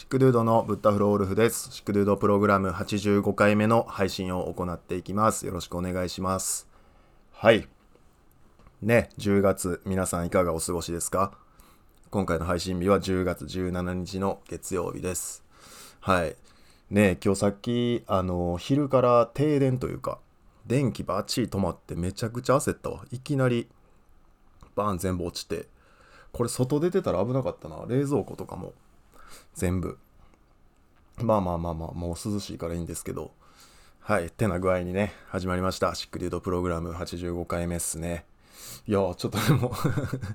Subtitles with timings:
[0.00, 1.68] シックドゥードのブッダフロールフです。
[1.72, 5.44] シックドゥードプログラム85回目の配信を行っていきます。
[5.44, 6.66] よろしくお願いします。
[7.32, 7.68] はい。
[8.80, 11.36] ね、10月、皆さんいかがお過ごしですか？
[12.10, 15.44] 今回の配信日は10月17日の月曜日です。
[16.00, 16.34] はい。
[16.88, 20.18] ね、今日さっき、あの、昼から停電というか、
[20.64, 23.04] 電気バッチリ止まってめちゃくちゃ焦ったわ。
[23.10, 23.68] いきなり、
[24.74, 25.66] バーン全部落ちて、
[26.32, 27.84] これ外出てたら危なかったな。
[27.86, 28.72] 冷蔵庫とかも
[29.54, 29.98] 全部。
[31.18, 33.32] まあまあまあまあ、もう涼しいからいいんですけど。
[34.00, 34.30] はい。
[34.30, 35.94] てな具合にね、始まりました。
[35.94, 38.24] シックデュードプログラム85回目っすね。
[38.86, 39.72] いやー、ちょっとでも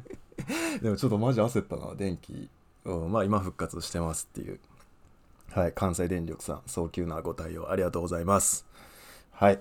[0.82, 2.50] でもちょっとマジ焦ったな、電気。
[2.86, 4.60] うん、まあ今復活してますっていう。
[5.52, 5.74] はい。
[5.74, 8.66] 関西電力さん、早急なご対応ありがとうございます。
[9.32, 9.56] はい。
[9.56, 9.60] っ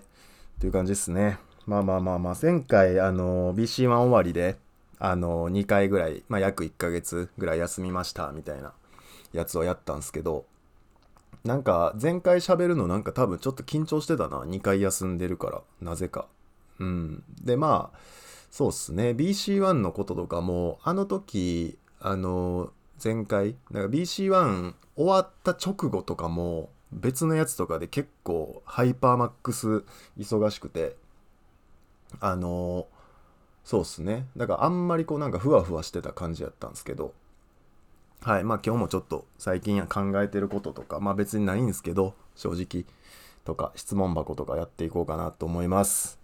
[0.61, 1.39] ていう感じですね。
[1.67, 4.59] まあまあまあまあ、前回、あの、BC1 終わりで、
[4.98, 8.75] あの、2回ぐらい、まあ約1ヶ月ぐらい休みました、みたいな
[9.34, 10.47] やつをやったんすけど、
[11.45, 14.39] なんか前回喋るのなんか多分ちょっと緊張してたな。
[14.45, 16.27] 2回休んでるから、なぜか。
[16.78, 17.25] うん。
[17.42, 17.98] で、まあ、
[18.50, 19.11] そうっすね。
[19.11, 22.72] BC1 のこととかも、あの時、あの、
[23.03, 29.84] 前回、なんか BC1 終わった直後とかも、別のやつとかで結構ハイパーマックス
[30.16, 30.97] 忙しくて、
[32.20, 32.87] あの、
[33.64, 34.27] そうっすね。
[34.37, 37.12] だからあんまりこうなんかふわふわしてた感じやったんですけど、
[38.25, 38.44] はい。
[38.44, 42.86] まあ今日もちょっと最近考えてることとか、まあ別にないんですけど、正直
[43.44, 46.19] とか質問箱とかやっていこうかなと思います。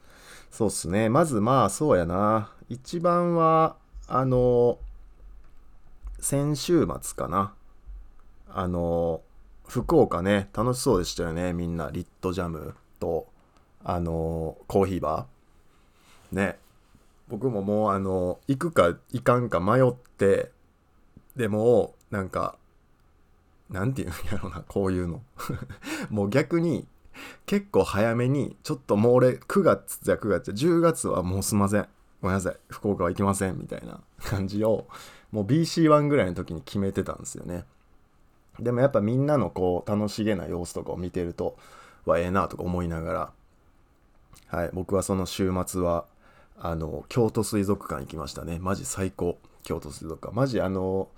[0.50, 1.10] そうっすね。
[1.10, 2.52] まずまあそうやな。
[2.70, 3.76] 一番は、
[4.08, 4.78] あの、
[6.20, 7.52] 先週末かな。
[8.48, 9.20] あの、
[9.68, 11.52] 福岡ね、楽しそうでしたよね。
[11.52, 13.26] みんな、リットジャムと、
[13.84, 16.36] あの、コーヒーバー。
[16.36, 16.58] ね。
[17.28, 20.50] 僕ももう、あの、行くか行かんか迷って、
[21.36, 22.56] でも、なんか、
[23.70, 25.22] なんていうんやろな、こういうの。
[26.10, 26.86] もう逆に、
[27.46, 31.88] 結構早めに、ちょっともう俺、9月じゃ9月じゃ、10月はもうすいません。
[32.20, 32.56] ごめんなさい。
[32.68, 33.58] 福岡は行きません。
[33.58, 34.86] みたいな 感じを、
[35.30, 37.64] もう BC1 ぐらいの時に決めてたんですよね。
[38.58, 41.56] でもやっぱみんなのこう、楽しげな様子とかを見てると、
[42.04, 43.32] はええなとか思いながら、
[44.48, 46.06] はい、僕はその週末は、
[46.58, 48.58] あの、京都水族館行きましたね。
[48.60, 49.38] マジ最高。
[49.62, 50.34] 京都水族館。
[50.34, 51.08] マジあの、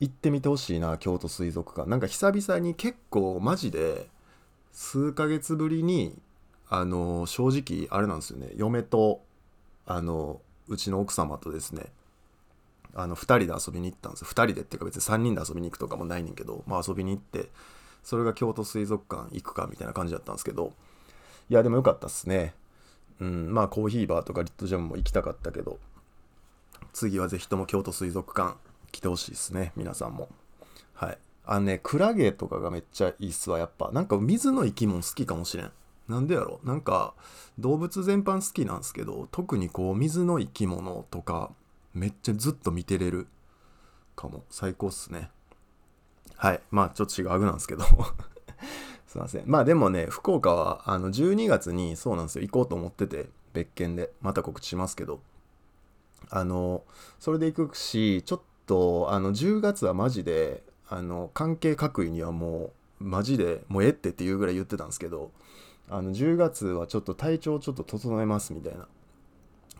[0.00, 1.88] 行ってみてほしいな、京都水族館。
[1.88, 4.08] なんか久々に結構マジで、
[4.72, 6.18] 数ヶ月ぶりに、
[6.68, 8.50] あの、正直、あれなんですよね。
[8.56, 9.22] 嫁と、
[9.86, 11.86] あの、うちの奥様とですね、
[12.94, 14.26] あの、二人で遊びに行ったんですよ。
[14.28, 17.48] 二人でっていうか別に三人で遊びに行くとかもないねんけど、まあ遊びに行って、
[18.02, 20.72] それが京都水族館行くかみたいな感じだったんですけど、
[21.50, 22.54] いや、でもよかったっすね。
[23.20, 25.78] うん、まあコーヒーバーとかリットジャムも行きたかったけど、
[26.92, 28.56] 次はぜひとも京都水族館
[28.92, 30.28] 来てほしいですね、皆さんも。
[30.94, 31.18] はい。
[31.46, 33.90] あのね、クラゲとかがめっちゃいいっすわ、やっぱ。
[33.92, 35.72] なんか水の生き物好きかもしれん。
[36.08, 37.14] なんでやろなんか
[37.58, 41.50] 動物全般好きなんですけど、特にこう水の生き物とか
[41.92, 43.26] めっちゃずっと見てれる
[44.16, 44.44] かも。
[44.50, 45.30] 最高っすね。
[46.36, 46.60] はい。
[46.70, 47.84] まあちょっと違うなんですけど。
[49.06, 49.44] すいません。
[49.46, 52.42] まあでもね、福岡はあの12月にそうなんですよ。
[52.42, 54.12] 行こうと思ってて、別件で。
[54.20, 55.20] また告知しますけど。
[56.30, 56.84] あの、
[57.18, 65.30] それで行くし、ちょっと、あの、10月はマジで、あの、関係各位にはもう、マジで、もうえってっていうぐらい言ってたんですけど、
[65.88, 68.86] あの、10月はちょっと体調ちょっと整えますみたいな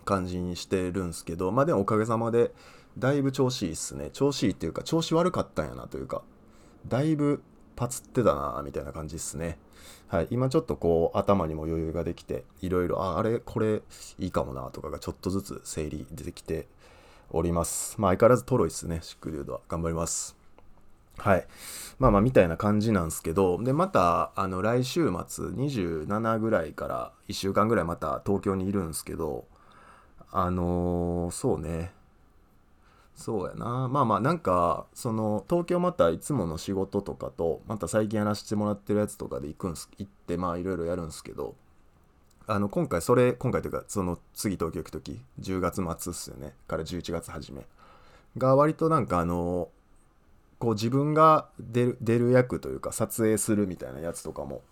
[0.05, 2.53] 感じにしてるんですけど、まあでもおかげさまで、
[2.99, 4.11] だいぶ調子いいっすね。
[4.13, 6.23] 調子いいっていうか、調子悪かったんやなというか、
[6.87, 7.43] だいぶ
[7.77, 9.59] パツってたなみたいな感じっすね。
[10.09, 10.29] はい。
[10.31, 13.83] 今ちょっとこう、頭にも余裕ができて、いろいろ、あ、あれ、これ、
[14.19, 16.67] いいかもなとかがちょっとずつ整理出てきて
[17.31, 18.01] おります。
[18.01, 19.61] まあ相変わらずトロいっすね、シックリュードは。
[19.69, 20.37] 頑張ります。
[21.19, 21.47] はい。
[21.99, 29.47] まあまあ、みたいな感じなんですけど、で、また、あの、来週末、27ぐらいから1週間ぐらいまた東京にいるんですけど、
[30.33, 31.93] あのーそうね。
[33.15, 33.89] そうやな。
[33.89, 41.55] まあまあ、なんか、その、東京またいつもの仕事とかと、また最近やらせてもらってるやつとかで行くんす、行って、まあ、いろいろやるんですけど、
[42.47, 46.55] あの、今回、それ、今回というか、その、次東京行くとき、10月末っすよね。
[46.67, 47.67] から11月初め。
[48.37, 49.69] が、割となんか、あの、
[50.59, 54.63] こう、自分が出る、出る役というか、撮影するみたいなやつとかも、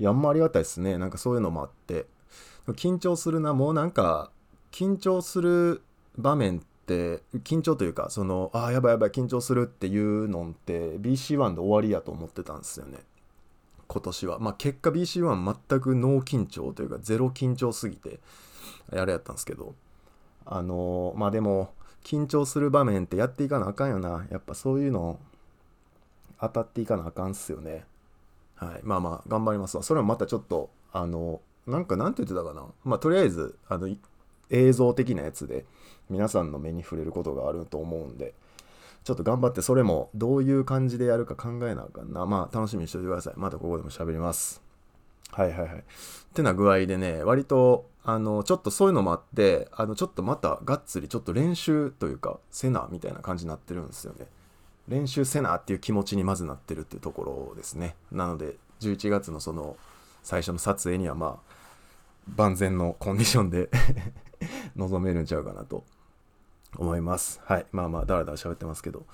[0.00, 0.98] いや、あんまありがたいですね。
[0.98, 2.06] なんかそういうのもあって、
[2.68, 4.30] 緊張するな、もうなんか、
[4.72, 5.82] 緊張する
[6.18, 12.98] 場面って、緊張というか、その、ああ、やばいやばい、緊張するっていうのって、BC1 で終わりやと思ってたんですよね。
[13.88, 14.38] 今年は。
[14.38, 18.20] まあ、結果 BC1 全くノー緊張というか、ゼロ緊張すぎて、
[18.92, 19.74] あれやったんですけど、
[20.44, 21.72] あのまあでも、
[22.04, 24.26] 緊張する場面ってやっていかなあかんよな。
[24.30, 25.18] やっぱそういうの、
[26.40, 27.84] 当たっていかなあかんっすよね。
[28.54, 28.80] はい。
[28.84, 29.82] まあまあ、頑張りますわ。
[29.82, 32.64] それもまたちょっと、あの、なんかなんて言ってたかな。
[32.84, 33.88] まあ、とりあえず、あの、
[34.50, 35.64] 映像的なやつで、
[36.10, 38.34] 皆さんの目に触れることがあると思うんで、
[39.04, 42.26] ちょっと頑張ってそれもどういう感じでやるか考えなあかんな。
[42.26, 43.34] まあ楽しみにしておいてください。
[43.36, 44.62] またここでも喋ります。
[45.30, 45.78] はいはいはい。
[45.78, 45.82] っ
[46.34, 54.26] てな具合でね、割と、あの、ちょっとそういうのもあって、あの、ちょっとまたがっつりちょっと練習というか、せなみたいな感じになってるんですよね。
[54.88, 57.96] 練習せなっていう気持ちにまずなってるっていうところですね。
[58.12, 59.76] なので、11月のその
[60.22, 61.54] 最初の撮影にはまあ、
[62.34, 63.70] 万全のコンディションで
[64.74, 65.84] 臨めるんちゃうかなと
[66.76, 67.40] 思います。
[67.44, 67.66] はい。
[67.72, 69.06] まあまあ、だらだら喋ってますけど。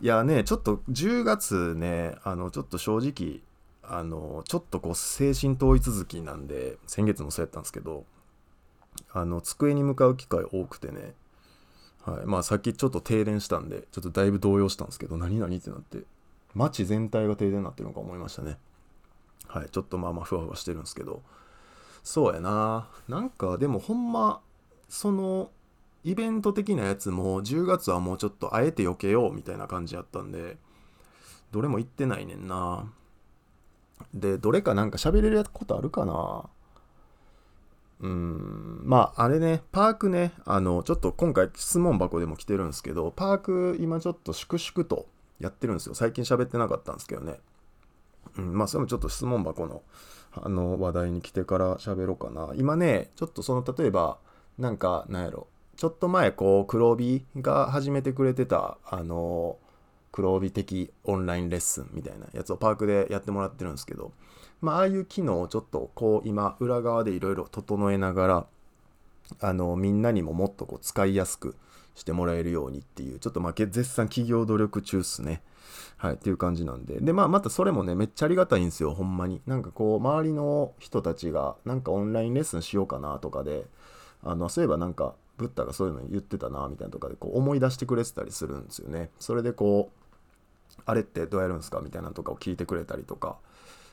[0.00, 3.42] いやね、ちょっと10月ね、あの、ちょっと正直、
[3.82, 8.04] あの、ちょっとこう、精神統一続きなんで、先月もそうやったんですけど、
[9.12, 11.14] あの、机に向かう機会多くてね、
[12.04, 12.26] はい。
[12.26, 16.02] まあ、さっきちょっと停電したんで、ちょっとだいぶ動揺したんですけど、何々ってなって、
[16.54, 18.56] 街全体が停電になってるのか思いましたね。
[19.46, 19.68] はい。
[19.70, 21.22] ちょっとまあまあ、ふわふわしてるんですけど、
[22.02, 22.88] そうやな。
[23.08, 24.40] なんか、でもほんま、
[24.88, 25.50] その、
[26.08, 30.56] イベント的なやつも10月はもうちょっとあえて避けようみたいな感じやったんで、
[31.52, 32.90] どれも行ってないねんな。
[34.14, 36.48] で、どれかなんか喋れることあるかな
[38.00, 45.08] うん、まあ、あれね、パークね、あの、ちょっと今回質問箱でも来てるんですけど、パーク今ちょっと粛々と
[45.40, 45.94] やってるんですよ。
[45.94, 47.38] 最近喋ってなかったんですけどね。
[48.38, 49.82] うん、まあ、それもちょっと質問箱の
[50.32, 52.52] あの話題に来てから喋ろうかな。
[52.54, 54.16] 今ね、ちょっとその、例えば、
[54.58, 59.58] なんか、なんやろ、ちょっと前、こう、黒帯が始めてくれてた、あの、
[60.10, 64.10] 黒帯的オンラインレッスンみたいなやつをパークでやってもらってるんですけど、
[64.60, 68.46] まあ、ああいう機能をちょっとこう今裏側でいろいろ整えながら
[69.40, 71.54] あのみんなにももっとこう使いやすく
[71.94, 75.42] してもらえるようにっていうちょっとまあ絶賛企業努力中っすね。
[75.96, 76.98] はいっていう感じなんで。
[77.00, 79.40] でまあまたそれもねめっちゃありがたいんですよほんまに。
[79.46, 83.66] なんかこう周りの人たちがなんかオンラインレッスンしようかなとかで
[84.24, 93.38] あのそういえばなんかブッダがそういうの言ってたなみたいなとかでこう思い出してくれてたりするんですよねそれでこうあれってどうやるんですかみたいなとかを聞いてくれたりとか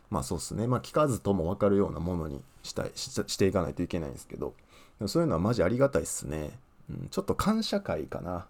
[0.10, 0.68] まあそうっすね。
[0.68, 4.54] まあ聞かずとも分かるようなものにしたいししていかないといけないんですけど、
[5.00, 6.52] でもそういうのはマジありがたいっすね。
[6.90, 8.46] うん、ちょっと感謝会かな。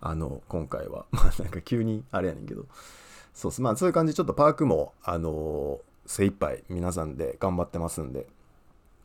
[0.00, 1.06] あの、今回は。
[1.12, 2.66] まあなんか急にあれやねんけど。
[3.34, 3.60] そうっす。
[3.60, 8.26] まあそういう感じちょっとパークも、あのー、精一杯皆さんで頑張ってますんで、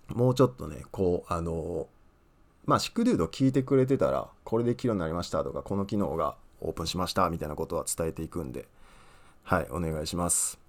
[0.10, 1.86] もうちょっとね、こう、あのー、
[2.66, 8.68] まあシックルード聞いてくれてたら、これで機能になりましたとか、この機能がオープンしましたみたいなことは伝えていくんで、
[9.44, 10.60] はい、お願いします。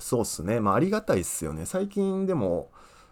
[0.00, 0.60] そうっすね。
[0.60, 1.66] まあありがたいっすよね。
[1.66, 2.70] 最近でも、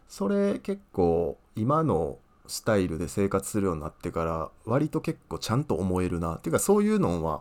[0.09, 6.35] それ結構今のスタイルで生活するようになってから割と結構ちゃんと思えるな。
[6.35, 7.41] っていうかそういうのは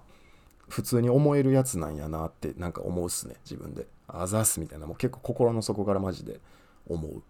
[0.70, 3.36] 普通に思えるやつなんやなってなんか思うっすね。
[3.44, 3.88] 自分で。
[4.08, 4.88] あざすみたいな。
[4.88, 6.40] もう結構心の底からマジで
[6.88, 7.22] 思う。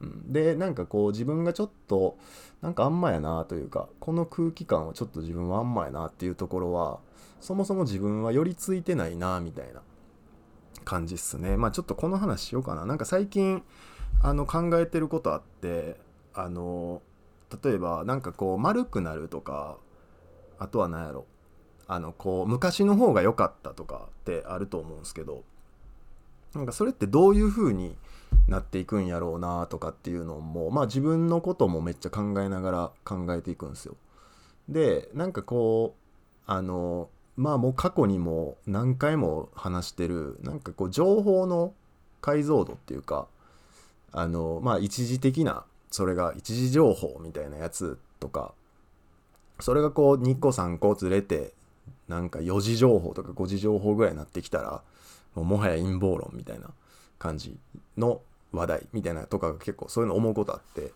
[0.00, 2.16] うん、でなんかこう自分がちょっと
[2.62, 7.00] なんかあんまやなというかこの空気感をちょっと自分はあんまやなっていうところは
[7.40, 9.82] そもそも自分は寄りついてないなみたいな
[10.84, 11.56] 感じっすね。
[11.56, 12.86] まあちょっとこの話しようかな。
[12.86, 13.62] なんか最近
[14.22, 15.96] あの考えてることあって
[16.34, 17.02] あの
[17.62, 19.78] 例えばなんかこう丸くなるとか
[20.58, 21.26] あとは何やろ
[21.86, 25.44] あのこう昔の方が良かったとかってあると思うんですけど
[26.54, 27.96] なんかそれってどういう風に
[28.48, 33.96] なっていくんやろうなとかっていうのもまあ自分のこともめっちゃ考えながら考えていくんですよ。
[34.68, 41.72] でなんかこうあのまあもう過去にも何回も話してるなんかこう情報の
[42.20, 43.28] 解像度っていうか
[44.12, 48.52] あのまあ一時的なそれが一時情報みたいなやつとか
[49.60, 51.52] それがこう2個3個ずれて
[52.08, 54.82] なんか4次情報とか5次情報ぐらいになってきたら
[55.34, 56.70] もうもはや陰謀論みたいな
[57.18, 57.56] 感じ
[57.96, 58.20] の
[58.52, 60.92] 話題みたいなとかが結構そういうの思うことあって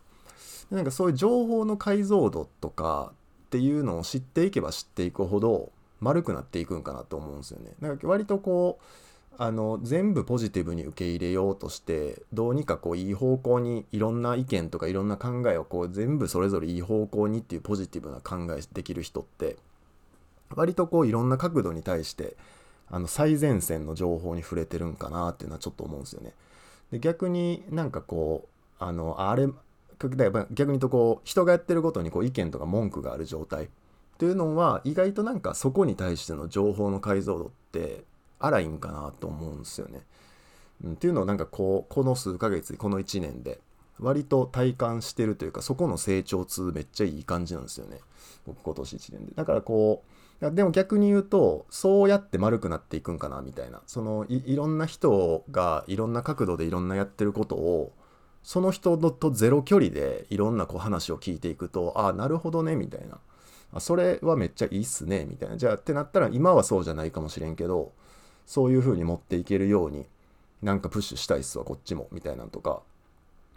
[0.70, 3.12] なんかそういう情報の解像度とか
[3.46, 7.72] っていうのを知っていけば知っていくほど丸くなっていくんかなと思うんですよね。
[7.80, 8.84] なんか割とこう
[9.38, 19.56] あの全部ポジティブに受け入れようとしてどうにかこういい方向にいろんな意見とかいろんな考えをこう全部それぞれいい方向にっていうポジティブな考えできる人って
[20.54, 22.36] 割とこういろんな角度に対して
[22.92, 26.34] あの最前線の情報に触れてるんかなっていうのはちょっと思うんですよね。
[26.92, 28.48] で逆になんかこ
[28.80, 29.48] うあのあれ
[29.98, 33.68] 逆に言うとこう人がやってることにこう意見とか文句がある状態っ
[34.18, 38.04] ていうのは意外となんかそこに対しての情報の解像度って
[38.38, 40.00] 荒いんかなと思うんですよね。
[40.84, 43.60] うん、っていうのをなんかこうこの数ヶ月この1年で
[44.00, 48.00] 割と体感してるというかそこの成長痛めっちゃいい感じなんですよね
[48.46, 49.32] 僕今年1年で。
[49.34, 53.82] だからこうでも逆に言うとそうやって丸くなっていくんかなみたいな。
[53.86, 57.92] そのいろんな人がいろんな角度でいろんなやってることを
[58.42, 63.18] その人とゼロ距離でいろんなこう話を聞いていくとああなるほどねみたいな。
[63.74, 65.56] あそれはめっちゃいいっすねみたいな。
[65.56, 67.92] じゃあってなったら今はそうじゃないかもしれんけど
[68.44, 70.06] そういう風に持っていけるように
[70.60, 72.82] なんかプッシュしたいっすわこっちもみたいなとか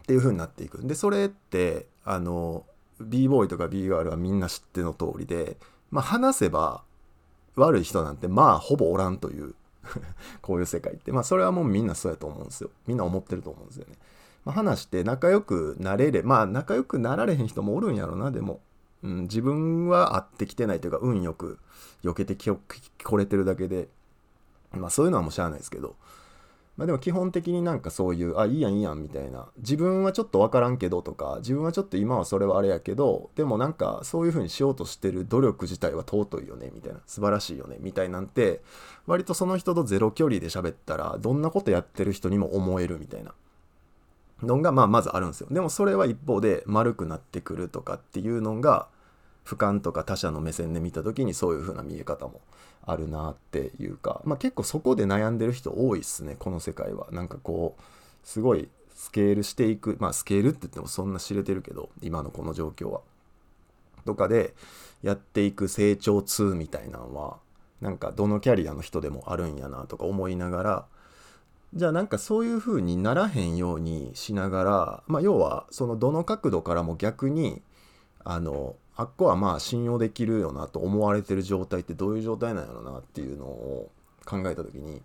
[0.03, 0.85] っていう風になっていく。
[0.85, 2.63] でそれってあの
[3.01, 5.57] b ボーイとか b ガールはみんな知っての通りで
[5.91, 6.83] まあ話せば
[7.55, 9.55] 悪い人なんてまあほぼおらんという
[10.41, 11.11] こういう世界って。
[11.11, 12.69] まあそれはもうみんなそうやと思うんですよ。
[12.87, 13.93] みんな思ってると思うんですよね、
[14.43, 18.31] まあ、話して仲良くなれれまあ仲良くなられへん人もおるんやろな。
[18.31, 18.59] でも、
[19.03, 21.59] うん、自分は会ってきてないというか運よく
[22.03, 22.35] 避けて
[23.03, 23.89] これてるだけで。
[24.73, 25.95] まあそういうのはもうしゃあないですけど。
[26.77, 38.61] まあでも基本的になんかそういう、あ、いいやんいいやんみたいな、自分はちょっとわからんけどとか、自分はちょっと今はそれはあれやけど、でもなんかそういう風にしようとしてる努力自体は尊いよねみたいな、素晴らしいよねみたいなんて、
[39.07, 43.33] 割とその人とゼロ距離で喋ったら、どんなことやってる人にも思えるみたいな。
[44.43, 45.47] のがまあまずあるんですよ。
[45.49, 48.87] でもそれは一方で丸くなってくるとかっていうのが
[49.45, 52.41] 俯瞰とか他者の目線で見た時にそういう風な見え方も
[52.85, 57.07] あるなっていうか、まあ、結構そこで悩んでる人多いっすねこの世界は。
[57.11, 57.81] なんかこう
[58.23, 63.01] すごいスケールしていくまあスケールって言ってもそんな知れてるけど今のこの状況は。
[64.05, 64.53] とかで
[65.01, 67.37] やっていく成長痛みたいなのは
[67.81, 70.85] なんかどのキャリアの人でもあるんやなとか思いながら
[71.73, 77.61] じゃあなんかそういう風にならへんようにしながらまあ要はそのどの角度からも逆に
[78.23, 83.91] あのあっこはまあ信用できるよなと思われてる状態ってどういう状態なんやろなっていうのを
[84.25, 85.01] 考えた時に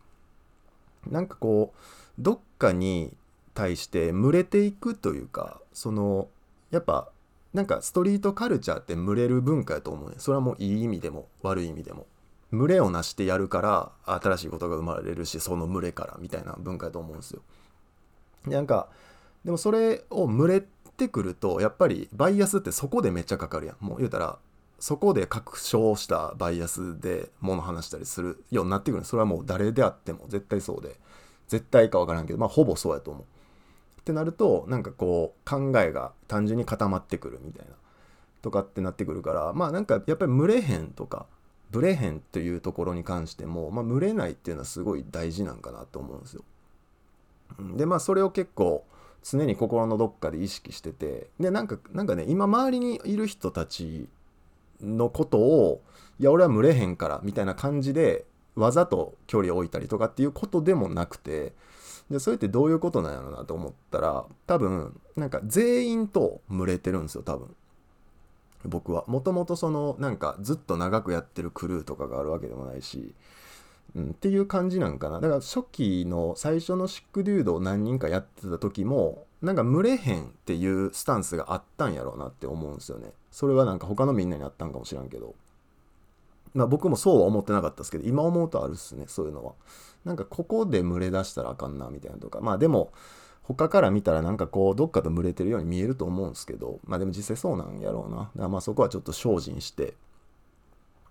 [1.08, 1.78] なんかこう
[2.18, 3.12] どっかに
[3.54, 6.28] 対して群れていくというかその
[6.70, 7.10] やっぱ
[7.52, 12.06] なんかストリートカルチャーって群れる文化やと思うねそれはもういい意味でも悪い意味でも。
[12.52, 17.42] 群れをなしてやるから新しいことが生まれるしその群れからみたいな文化やと思うんですよ。
[18.46, 18.88] なんか
[19.44, 20.66] でもそれを群れ
[21.04, 23.84] ってくるとやっぱりバイアスってそこでめっちゃかかるやん。
[23.84, 24.38] もう言うたら
[24.78, 30.96] そこで確証したバイアスで物話したりするようになってくるそれはもう誰であっても絶対そうで。
[31.48, 33.24] 絶対か分からんけどまあほぼそうやと思う。
[34.00, 37.74] ってなるとなんかこう考えが単純に固まってくるみたいな
[38.40, 41.26] とかってなってくるからまあなんかやっぱり群れへんとか
[41.70, 46.44] ブレへんというところに関しても、まあ、群れないっていうのはすごい大事なんかなと思うんですよ。
[47.76, 48.84] でまあそれを結構
[49.22, 54.08] 常に心のどっかで意識しててでなんかなんかね今周りにいる人たち
[54.80, 55.82] のことを
[56.18, 58.24] いや俺は群れへんからみたいな感じで
[58.54, 61.52] わざと距離を置いたりとかっていうことでもなくて
[62.10, 67.54] でそれってどういうことなんやろうなと思ったら多分なんか全員と群れてるんですよ多分。
[68.64, 69.04] 僕は。
[69.06, 73.14] もともとそのなんかずっと長くやってるクルーとかがあるわけでもないし
[73.94, 75.20] うん、っていう感じなんかな。
[75.20, 83.12] だから初期の最初のシックデュードを何人かやってた時もなんか群れへんっていうスタンスがあったんやろうなって思うんですよね。
[83.30, 85.34] それはなんか他のみんなにあったんかもしらんけど。
[86.52, 89.52] まあ僕もそうは思ってなかったですけど今思うとあるっすねそういうのは。
[90.04, 92.40] なんかここで群れ出したらあかんなみたいなとか。
[92.40, 92.92] まあでも
[93.42, 96.78] 他から見たらなんかこうどっかと群れてるように見えると思うんですけど。
[96.84, 98.16] まあでも実際そうなんやろうな。
[98.18, 99.94] だからまあそこはちょっと精進して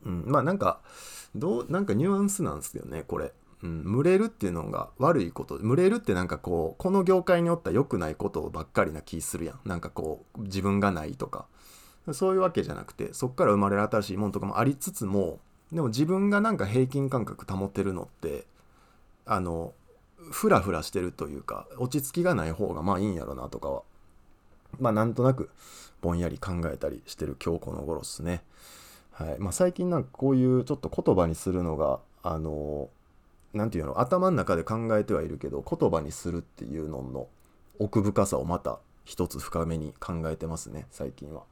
[0.05, 0.23] うん。
[0.27, 0.79] まあなんか
[1.35, 3.33] どうなんかニュアンスなんですよねこれ。
[3.61, 5.57] うん、群れるっていうのが悪いこと。
[5.57, 9.59] 群れるってなんかこうこの業界におった良くないことばっかりな気するやん。
[9.65, 11.45] なんかこう自分がないとか。
[12.13, 15.39] そういうわけじゃなくてそっから生まれる新しいものとかもありつつも
[15.71, 18.45] でも自分がなんか平均感覚保てるのって
[19.25, 19.73] あの
[20.31, 23.83] フラフラしてるというか落ち着きがない方がまあいいんやろなとかは。
[24.79, 25.49] まあなんとなく
[26.01, 28.43] ぼんやり考えたりしてる今日この頃っすね。
[29.19, 32.89] はいまあ、最近なんかこういうちょっと言葉にするのがあの
[33.53, 37.27] 何て言うの頭の中で考えてはいるけど言葉にするっていうのの
[37.79, 41.43] 奥深さをまた一つ深めに考えてますね最近は。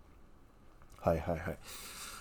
[1.02, 1.58] はいはいはい。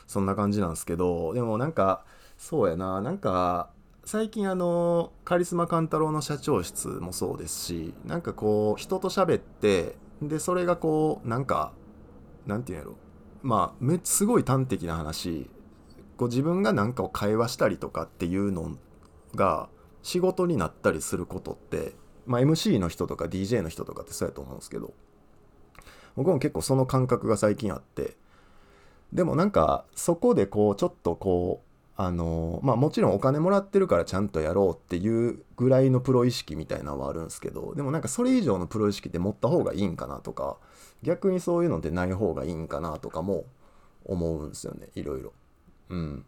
[0.07, 2.05] そんな感じなんですけどでもなんか
[2.39, 3.71] そうやななんか
[4.05, 11.73] 最近あのカリスマ勘太郎の社長室もそうですしなんかこう人と喋ってでそれがこうなんか
[12.47, 13.06] なんて言うんやろ
[13.43, 15.49] まあめすごい端的な話。
[16.17, 18.77] こう自分が何かを会話したりとかっていうの
[19.35, 19.69] が
[20.03, 21.93] 仕事になったりすることって、
[22.27, 24.95] まあ、MC の人とか DJ の人とかってそうやと思うんですけど
[26.17, 28.17] 僕も結構その感覚が最近あって
[29.13, 31.67] でもなんかそこでこうちょっとこう
[31.99, 40.59] あのまあもちろんお金もらってるからちゃんとやろうっていうぐらいのプロ意識みたいなのはあるんですけどでもなんかそれ以上のプロ意識って持った方がいいんかなとか
[41.07, 43.45] 逆にそういうのってない方がいいんかなとかも
[44.05, 45.33] 思うんですよねいろいろ。
[45.89, 46.25] うん。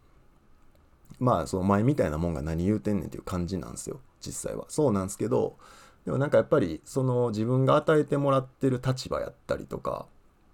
[1.19, 5.57] まあその前みたいなもんが何言うてんねんっていう感じなんですよ実際はそうなんですけど
[6.05, 10.05] でもなんかやっぱりその自分が与えてもらってる立場やったりとか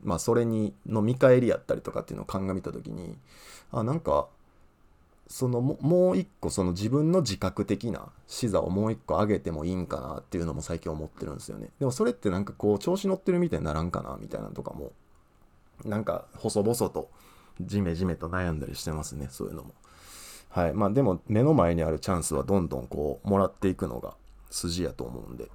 [0.04, 3.16] まあそれにの見返りやったりとかっていうのを鑑みた時に
[3.72, 4.28] あなんか
[5.28, 11.70] そのももう一個その自分の自覚的な視座をもう一個上げてもいいんかなっていうのも最近思ってるんですよね。
[11.80, 14.92] でもそれってなんかこう調子乗ってるみたいにならんかなみたいなのとかも
[15.84, 17.10] なんか細々と
[17.60, 19.74] じめじめと悩んだりしてますねそういうのも。
[20.50, 20.74] はい。
[20.74, 24.16] まあでも目の前にあるチャンスはどんどんこうもらっていくのが
[24.52, 25.50] 筋やと思うんで。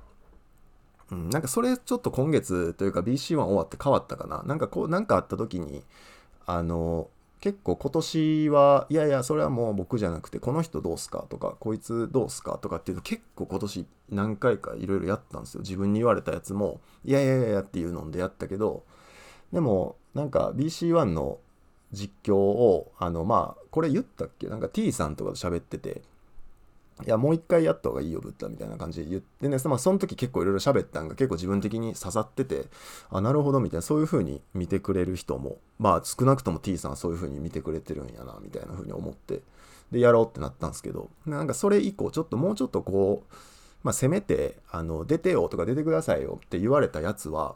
[1.12, 4.42] うん、なんかそれちょっと今月というか BC1 終わって変わったかな。
[4.44, 5.84] なんかこうなんかあった時に
[6.46, 7.08] あの
[7.40, 15.62] 結構今年はいやいやそれはもう僕じゃなくてこの人どうすかとかこいつどうすかとかっていうの結構今年何回かいろいろやったんですよ。
[15.62, 18.84] 自分に言われたやつもいやいやいやっていうのでやったけど
[19.52, 21.38] でもなんか BC1 の
[21.92, 24.48] 実況をあのまあこれ言ったっけ？
[24.48, 26.02] なんか T さんとかと喋ってて。
[27.04, 32.66] いや、もう一回やった方がいいよ、ブッダみたいな感じで言ってね、まあ、その時結構いろいろ喋ったんが結構自分的に刺さってて、
[33.10, 39.42] あ、なるほど、みたいな、そういう風に見てくれる人も、まあ、少なくとも T さんはそういう風に見てくれてるんやな、みたいな風に思って、
[39.90, 43.34] で、やろうってなったんですけど、なんかそれ以降、ちょっともうちょっとこう、
[43.82, 47.54] まあ、せめて、あの、出てよとか出てくださいよって言われたやつは、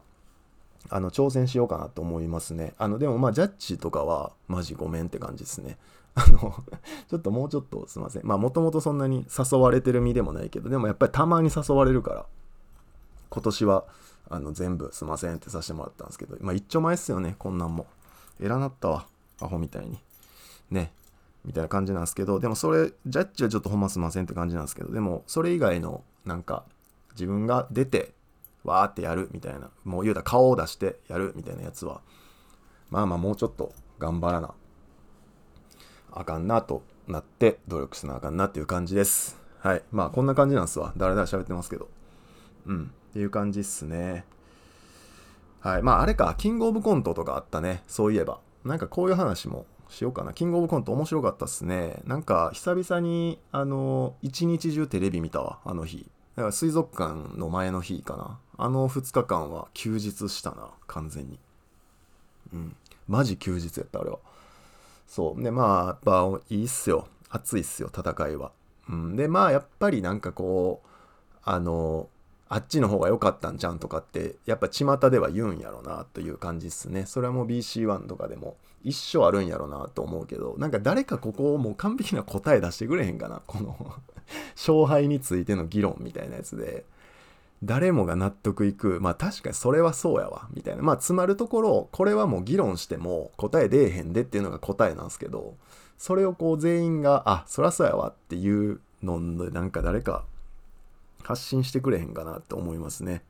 [0.91, 2.75] あの、挑戦しようかなと思いますね。
[2.79, 5.79] あの、でもまあ、ジャッジとかは、マジごめんって感じですね。
[6.15, 6.55] あの、
[7.09, 8.27] ちょっともうちょっとすいません。
[8.27, 12.27] まあもともとそんなに誘われてる身でもないけど、でもやっぱりたまに誘われるから、
[13.31, 13.85] 今年は
[14.31, 17.87] あの全部すいませんってさせてもらったんですけど、まあ一丁前っすよね、こんなんも。
[18.41, 19.07] 偉なったわ、
[19.41, 19.99] アホみたいに。
[20.71, 20.93] ね。
[21.45, 26.65] みたいな感じなんですけど、でもそれ、ジャッジはちょっとほんますいませんって感じなんですけど、でもそれ以外のなんか
[27.13, 28.13] 自分が出て、
[28.65, 32.01] わーってやるみたいな、もう言うたら顔を出してやるみたいなやつは、
[32.91, 34.55] まあまあもうちょっと頑張らな
[36.17, 39.37] あかんなとなって努力しなあかんなっていう感じです。
[39.59, 39.83] はい。
[39.91, 40.93] まあこんな感じなんすわ。
[40.97, 41.89] だらだら喋ってますけど。
[42.67, 42.93] うん。
[43.11, 44.25] っていう感じっすね。
[45.61, 45.83] はい。
[45.83, 47.83] まああれか、キングオブコントとかあったね。
[47.89, 48.39] そういえば。
[48.65, 50.33] なんかこういう話もしようかな。
[50.33, 52.03] キングオブコント面白かったっすね。
[52.05, 55.59] なんか久々に、あの、一日中テレビ見たわ。
[55.65, 56.07] あの日。
[56.37, 58.39] だから水族館の前の日かな。
[58.57, 60.71] あの2日間は休日したな。
[60.87, 61.39] 完全に。
[62.53, 62.77] うん。
[63.09, 64.19] マジ休日やった、あれは。
[65.07, 65.43] そう。
[65.43, 67.07] で、まあ、やっぱいいっすよ。
[67.31, 68.53] 熱いっすよ、戦いは。
[68.89, 69.17] うん。
[69.17, 70.89] で、まあ、やっぱりなんかこう、
[71.43, 72.09] あの、
[72.49, 77.07] あっちの方が良かったんじゃんとかって、やっぱ巷では言うんやろなという感じっすね。
[77.07, 83.43] それはもう BC1 とかでも一生あるんやろなと思うけど、なんか誰かここをもう完璧な答え出してくれへんかな。
[83.47, 83.77] この
[84.57, 86.85] 勝敗についての議論みたいなやつで。
[87.65, 88.99] 誰もが納得いく。
[89.01, 90.49] まあ確かにそれはそうやわ。
[90.53, 90.83] みたいな。
[90.83, 95.57] まあ詰まるところ、これはもう議論しても答え出えへんでっていうのが答えなんですけど、
[95.97, 100.25] それをこう全員が、あ、そらそうやわっていうので、なんか誰か
[101.23, 103.23] 発信してくれへんかなって思いますね。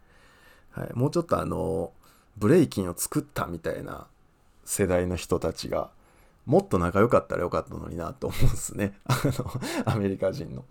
[0.70, 0.90] はい。
[0.94, 1.92] もうちょっとあの、
[2.36, 4.08] ブレイキンを作ったみたいな
[4.64, 5.90] 世代の人たちが、
[6.46, 8.98] もっと仲良かったらよかったのになと思うんですね。
[9.04, 10.64] あの、アメリカ人の。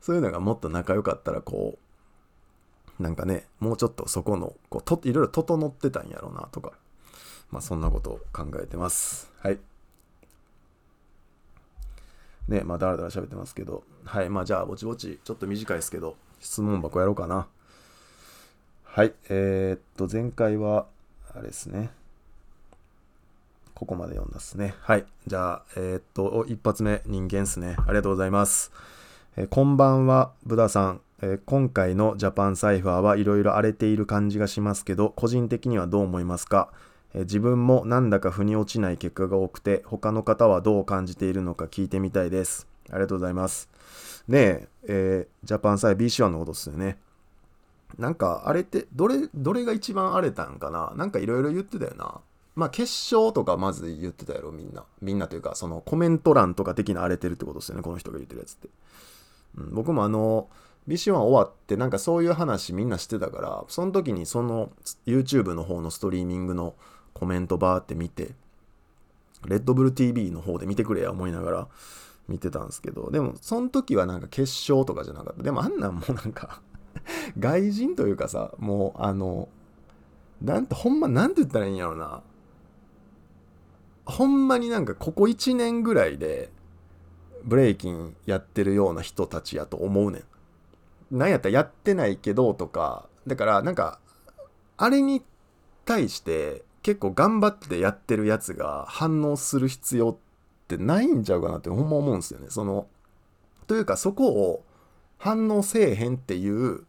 [0.00, 1.89] そういうのがもっと仲良かったらこう、
[3.00, 6.72] なんかね、もうちょっとそこの、こう、と、いろいろ整ってたんやろうなとか、
[7.50, 9.32] まあそんなことを考えてます。
[9.40, 9.58] はい。
[12.46, 17.46] ね、まあだらだら喋ってますけど、はい、まあじゃあぼちぼち、ちょっと短いですけど、質問箱やろうかな。
[18.84, 20.86] はい、えー、っと、前回は、
[21.34, 21.90] あれですね。
[23.74, 24.74] ここまで読んだっすね。
[24.80, 25.06] はい。
[25.26, 27.76] じゃあ、えー、っと、一発目、人間っすね。
[27.78, 28.72] ありがとうございます。
[29.36, 31.00] えー、こんばんは、ブダさん。
[31.22, 36.70] えー、今回のジャパンサイファーはいろいろ荒れている感じがしますけど、個人的にはどう思いますか、
[37.12, 42.66] えー、自分もなんだか腑に落ちない結果が多くて、他の方はどう感じているのか聞いてみたいです。
[42.88, 43.68] ありがとうございます。
[44.28, 46.98] ねえ、えー、ジャパンサイ BC1 のことっすよね。
[47.98, 50.92] なんか、あれて、どれ、どれが一番荒れたんかな？
[50.96, 52.20] なんかいろいろ言ってたよな。
[52.54, 54.84] まあ、決勝とかまず言ってたやろ、みんな。
[55.02, 58.68] みんなというか、そのコメント欄とか的な荒れてるってことですよね、この人が言ってるやつって。
[59.58, 60.48] うん、僕もあの、
[60.90, 64.72] BC1 終わってなんかそういう話みんなしてたからその時にその
[65.06, 66.74] YouTube の方のストリーミングの
[67.12, 68.32] コメントバーって見て
[69.46, 71.68] レッドブル TV の方で見てくれや思いながら
[72.28, 75.42] 見てたんですけどでもその時はなんか決勝とかじゃなかった。
[75.42, 76.60] でもあんなんもうなんか
[77.38, 79.48] 外人というかさもうあの
[80.42, 82.22] なんてほんまなんて言ったらいいんやろな。
[84.06, 86.50] ほんまになんかここ1年ぐらいで
[87.44, 90.22] ブレイキンやってるような人たちやと思うねん。
[91.10, 93.98] なんやったらやってないけどとか、だからなんか、
[94.76, 95.22] あれに
[95.84, 100.16] 対して結構頑張ってやってるやつが反応する必要っ
[100.68, 102.46] てないんちゃうかなってほんま思うんですよね。
[102.48, 102.86] その、
[103.66, 104.64] というかそこを
[105.18, 106.84] 反応せえへんっていう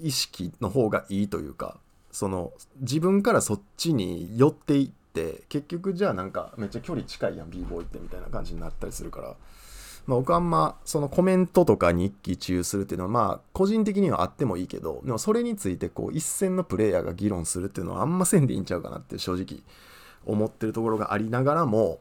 [0.00, 1.78] 意識の方がいいというか
[2.10, 9.36] その自分からそっちに寄っていって結局じゃあなんかめっちゃ距離近いやん b ボーイってみたいな感じになったりするから、
[10.08, 19.62] まあ、僕あんまそのコメントとかに一喜一憂するっていうのはまあ個人的にはあってもいいけどでもそれについてこう一線のプレイヤーが議論するっていうのはあんませんでいいんちゃうかなって正直
[20.24, 21.98] 思ってるところがありながらも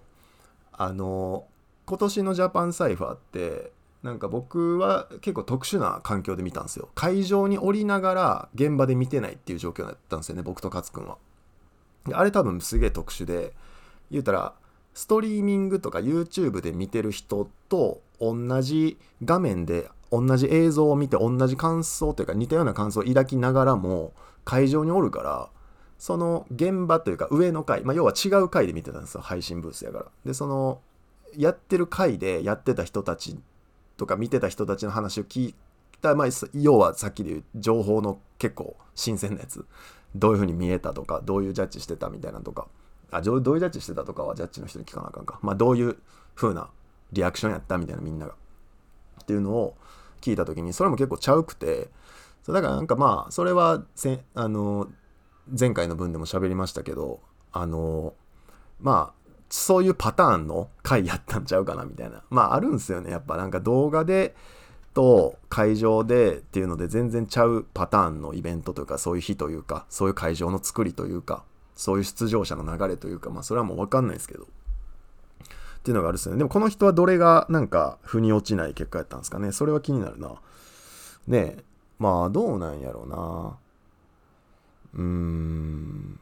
[0.72, 1.43] あの
[1.86, 3.72] 今年のジャパンサイファーって
[4.04, 6.88] なんか僕は結構特殊な環境で見たんですよ。
[6.96, 11.17] 会場に降りながら現場で見てないっていう状況だったんですよね僕と勝君は。
[12.13, 13.54] あれ多分すげえ特殊で
[14.10, 14.54] 言うたら
[14.98, 24.12] ストリーミングとか YouTube で見てる人と同じ画面で同じ映像を見て同じ感想というか似たような感想を抱きながらも
[24.44, 25.50] 会場におるから
[26.00, 30.06] その現場というか上の階、まあ、要は違う階で見てたんですよ配信ブースやから。
[30.26, 30.82] でその
[31.38, 33.38] やってる回でやってた人たち
[33.98, 35.56] とか見てた人たちの話を聞い
[36.02, 39.64] た、まあ、要はさっきで言う情報の結構新鮮なやつ。
[40.16, 42.68] どういう風に見えたとかどういうジャッジしてたみたいなとか。
[43.12, 45.98] あどういうジャッジしてたとかはジャッジの人に聞かなあかんか、まあ、どういう
[46.36, 46.70] 風な
[47.12, 48.34] リアクションやったみたいなみんなが
[49.22, 49.76] っていうのを
[50.22, 51.89] 聞いた時にそれも結構ちゃうくて
[52.43, 54.88] そだからなんかまあそれはせあの
[55.58, 58.13] 前回の分でも喋りましたけどあの
[58.80, 59.17] まあ
[59.50, 62.22] そういうパターンの回やったんちゃうかなみたいな。
[62.30, 63.12] まああるんすよね。
[63.12, 64.36] やっぱなんか動画で
[64.93, 71.43] と会場でっていうので全然ちゃうパターンのイベントというかそういう日というかそういう会場の作りというか
[71.78, 74.48] そういう出場者の流れというかまあそれはもう分かんないですけどっ
[75.88, 76.36] ていうのがあるっすね。
[76.36, 79.54] でもこの人はどれがなんか腑に落ちない結果やったんですかね。
[79.54, 80.36] それは気になるな。
[81.28, 81.63] ねえ。
[81.98, 83.58] まあどうなんやろうな。
[84.96, 86.20] うーん。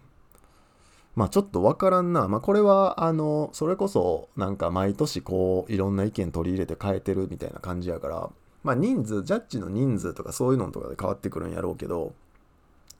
[1.15, 2.27] まあちょっとわからんな。
[2.27, 8.29] まあこれは、あの、それこそなんか毎年こういろんな意見取り入れて変えてるみたいな感じやから、
[8.63, 12.13] まあ人数、ジャッジの人数とかそういうのとかで変わってくるんやろうけど、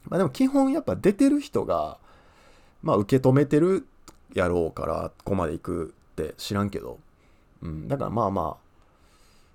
[0.08, 1.98] まあでも基本やっぱ出てる人が、
[2.82, 3.86] まあ受け止めてる
[4.34, 6.98] やろうから、ここまで行くって知らんけど、
[7.62, 8.66] うん、だからまあまあ、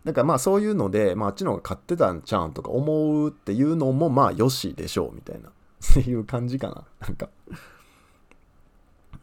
[0.05, 6.83] だからまあそういうので、まああっちの方が勝ってたんちゃうんとか思うっていうのもまあよしでしょうみたいな、 っていう感じかな。
[6.99, 7.29] なんか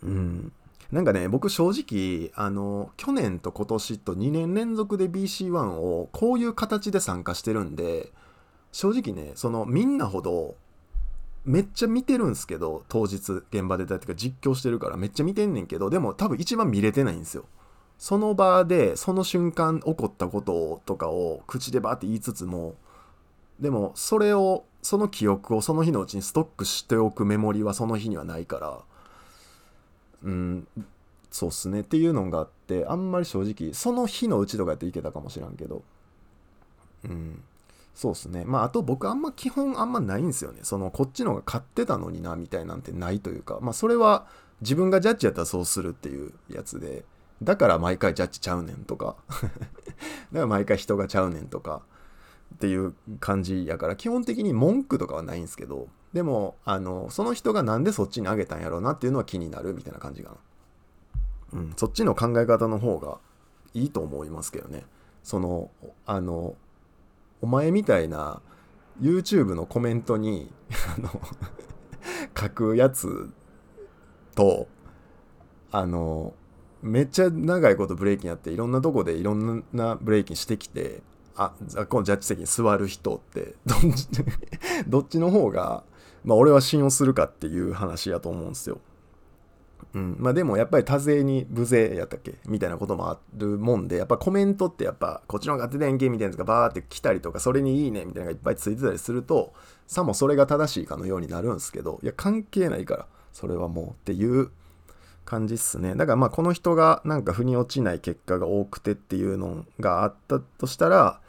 [0.02, 0.52] うん。
[0.92, 8.10] なんかね、僕正直、あの、去年と今年と2年連続で BC1 をこういう形で参加してるんで、
[8.72, 10.56] 正直ね、そのみんなほど、
[11.48, 17.46] めっちゃ見てるんすけど、当日現場でだってか実況してるからめっちゃ見てんねんけど、でも多分一番見れてないんですよ。
[17.96, 22.76] その場で、その瞬間起こったこととかを口でバーって言いつつも、
[23.58, 28.78] でもそれを、その記憶をその日のうちにストックしておくメモリはその日にはないから、
[30.22, 30.68] うん、
[31.30, 35.82] そうっすねっていうのがあってあんまり正直その日のうちとかやっていけたかもしらんけど
[37.04, 37.42] うん
[37.98, 38.44] そうっすね。
[38.46, 40.60] まああと僕あんま基本あんまないんですよね。
[40.62, 43.58] そのこっちの方が勝ってたのになみたいなんてないというか。
[43.60, 44.28] まあそれは
[44.60, 47.04] 自分がジャッジやったらそうするっていうやつで。
[47.42, 49.16] だから毎回ジャッジちゃうねんとか。
[49.28, 49.50] だか
[50.30, 51.82] ら毎回人がちゃうねんとか。
[52.54, 53.96] っていう感じやから。
[53.96, 55.88] 基本的に文句とかはないんですけど。
[56.12, 60.36] でもあのその人がなんでそっちにあげたんやろうなっていうのは気になるみたいな感じか
[61.52, 61.58] な。
[61.58, 63.18] うん、そっちの考え方の方が
[63.74, 64.86] いいと思いますけどね。
[65.24, 65.72] その
[66.06, 66.54] あの
[67.40, 68.40] お前みたいな
[69.00, 70.52] YouTube のコメントに
[70.96, 71.20] あの
[72.38, 73.30] 書くやつ
[74.34, 74.68] と
[75.70, 76.34] あの
[76.82, 81.02] めっちゃ長いことブレイキンやっていろんなとこでいろんなブレイキンしてきて
[81.36, 81.52] あ
[81.88, 84.08] このジャッジ席に座る人ってどっち
[84.88, 85.84] どっちの方が
[86.24, 88.80] まあ俺は信用するかっていう話やと思うんですよ。
[89.94, 92.34] うん、まあでもやっぱり多勢に無勢やったっけ？
[92.46, 96.08] みたいなこともあるもんでやっぱコメントってやっぱこっちの方が勝手でんけ？
[96.08, 98.04] みたいなやつがバーって来たりとかそれにいいね？
[98.04, 99.54] みたいなのがいっぱいついてたりすると
[99.86, 104.50] さもそれが正しいかのようになるんですけどいや関係ないからそれはもうっていう
[105.24, 105.94] 感じっすね。
[105.94, 111.20] だからまあこの人がなんか腑に落ちない結果が多くてっていうのがあったとしたら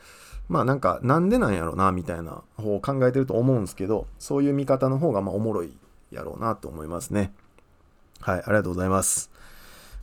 [0.47, 5.71] まあなんかなんでなんやろなみたいな方を考えてると思うんですけどそういう見方の方がまあおもろい
[6.11, 7.33] やろうなと思いますね。
[8.21, 9.31] はいありがとうございます。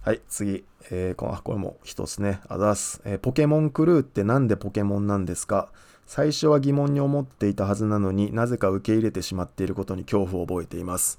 [0.03, 0.65] はい次。
[0.91, 2.41] えー、このこれも一つね。
[2.49, 5.69] あざす、えー、ポケモンクルーってなんでポケモンなんですか？
[6.07, 11.19] 最初は疑問に思っていたはずなのになぜか受け入れてしまっていることに恐怖を覚えています。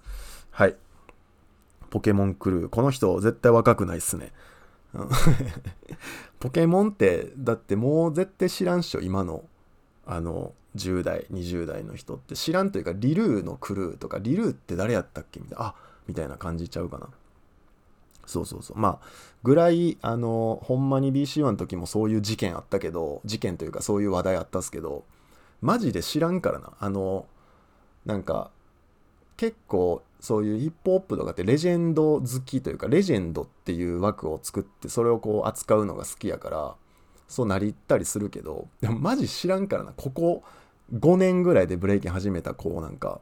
[0.51, 0.75] はい。
[1.89, 2.69] ポケモンクルー。
[2.69, 4.31] この人絶対若くないっすね。
[6.39, 9.43] ポケモンってだってもう絶対知らんっしょ今の
[10.05, 12.35] あの10代20代の人って。
[12.35, 15.41] 知らんというかリルーのクルーとかリルーって誰やったっけ？
[15.41, 15.65] みたいな。
[15.65, 15.75] あ
[16.07, 17.09] みたいな感じちゃうかな。
[18.25, 18.77] そうそうそう。
[18.77, 19.07] まあ
[19.43, 25.05] ぐらいあのほんまに BC1 の時もそういう事件あったけど事件というかそういう話題あったっすけど
[25.61, 26.73] マジで知らんからな。
[26.79, 27.25] あの
[28.05, 28.51] なんか
[29.37, 36.75] 結構そういうヒップホップとかってレジェンド好きというかレジェンドっていう枠を作ってそれをこう扱うのが好きやから
[37.27, 39.93] そうなりったりするけどでもマジ知らんからな。
[39.95, 40.43] ここ
[40.93, 43.19] 5年ぐらいでブレイキン始めた子なんか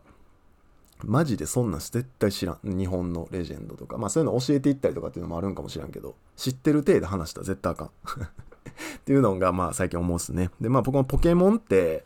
[1.03, 2.77] マジでそんなん絶対知らん。
[2.77, 3.97] 日本のレジェンドとか。
[3.97, 6.15] まあそういうの教えていったりとかっていうのもあるんかもしらんけど。
[6.35, 7.87] 知ってる体で話したら絶対あかん。
[7.89, 10.51] っていうのがまあ最近思うっすね。
[10.59, 12.05] でまあ僕もポケモンって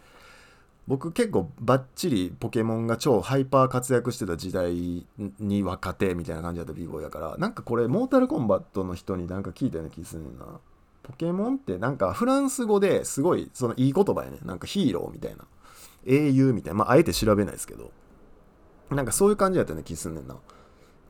[0.87, 5.05] 僕結構バッチリポケモンが超ハイパー活躍してた時代
[5.39, 7.37] に若手みたいな感じだった b ボーイやから。
[7.37, 10.45] なんかこれモータルコンバットの人になんか聞いたような気するねんな。
[11.03, 15.45] ポケモンってなんかフランス語ですごいそのいい言葉やねなんかヒーローみたいな。
[16.05, 16.79] 英雄みたいな。
[16.79, 17.91] まああえて調べないですけど。
[18.91, 20.35] なんかそういう感じやったような気すんねんな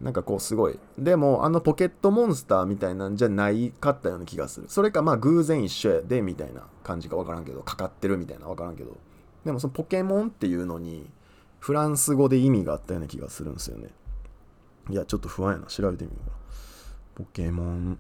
[0.02, 8.98] なんかこうすごいでもあのポケットモンスターみたいなんじゃないかったような気がするそれかまあ偶然一緒やでみたいな感じか分からんけどかかってるみたいな分からんけど
[9.46, 11.10] でもそのポケモンっていうのに
[11.60, 13.90] フランス語で意味があったような気がするんですよね。
[14.90, 15.68] いや、ちょっと不安やな。
[15.68, 16.36] 調べてみようか。
[17.16, 18.00] ポケモン、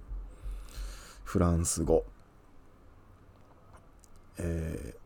[1.23, 2.05] フランス語。
[4.37, 4.98] えー、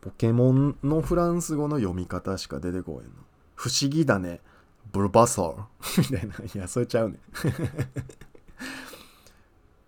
[0.00, 3.14] ポケモンのフランス語の読み方しか出てこへんの。
[3.54, 4.40] 不思議だね。
[4.92, 5.64] ブルバサー
[5.98, 6.36] みたいな。
[6.36, 7.18] いや、それちゃうね。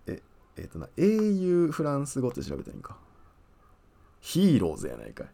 [0.06, 0.22] え
[0.56, 2.98] えっ、ー、とな、英雄フランス語って調べたらいいんか。
[4.20, 5.28] ヒーローズやないかい。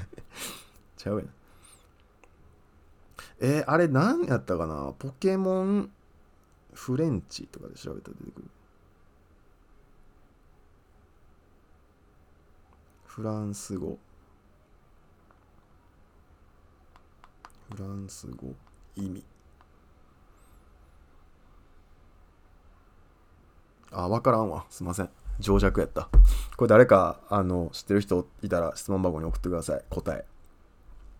[0.96, 1.30] ちゃうやん。
[3.40, 4.92] えー、あれ何やったかな？
[4.98, 5.90] ポケモン
[6.72, 8.50] フレンチとかで調べたら出てくる。
[13.20, 13.98] フランス語。
[17.70, 18.54] フランス語
[18.96, 19.22] 意味。
[23.92, 24.64] あ、わからんわ。
[24.70, 25.10] すいません。
[25.38, 26.08] 情弱やった。
[26.56, 29.82] これ誰か、あの、知ってる人いたら質問箱に送ってください。
[29.90, 30.24] 答え。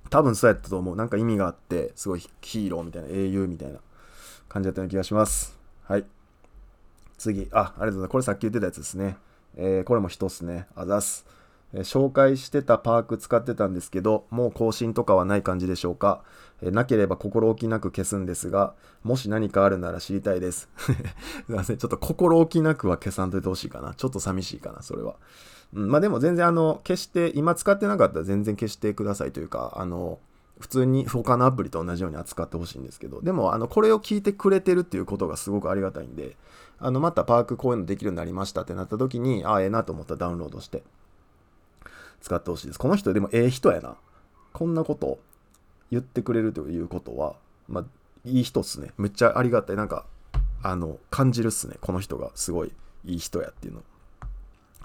[0.08, 0.96] 多分そうやったと思う。
[0.96, 3.78] なんか意味があって、すごいヒーローみたいな、英雄みたいな
[4.48, 5.54] 感じだったような気がします。
[5.82, 6.06] はい。
[7.18, 7.46] 次。
[7.52, 8.08] あ、ありがとうございます。
[8.08, 9.18] これさっき言ってたやつですね。
[9.56, 10.66] えー、これも人っすね。
[10.74, 11.26] あざす。
[11.74, 16.22] 紹介してたパーク使ってたんですけど、もう更新とかはない感じでしょうか。
[16.62, 20.68] えなければ心置きなく消すんですが、もし何かあるなら知りたいです。
[20.76, 20.92] す
[21.48, 21.78] いません。
[21.78, 23.94] ちょっと心置きなくは消さんといてほしいかな。
[23.94, 25.14] ちょっと寂しいかな、それは。
[25.74, 30.18] うん、まあでも全然あの、消して、今使ってなかったら全然消してくださいというか、あの、
[30.58, 36.36] 普通に他のアプリと同じように扱ってほしいんですけど、でも、あの、これを聞いてくれてるっていうことがすごくありがたいんで、
[36.78, 40.82] あの、またパークこういうのできるようになりましたってなった時に、ああ、ええなと思ったらダウンロードして、
[42.20, 42.78] 使ってほしいです。
[42.78, 43.96] この人でもええ人やな。
[44.52, 45.18] こんなこと
[45.90, 47.36] 言ってくれるということは、
[47.68, 47.84] まあ、
[48.24, 48.90] いい人っすね。
[48.98, 49.76] めっちゃありがたい。
[49.76, 50.04] なんか、
[50.62, 51.76] あの、感じるっすね。
[51.80, 52.72] この人がすごい
[53.04, 53.82] いい人やっていうの。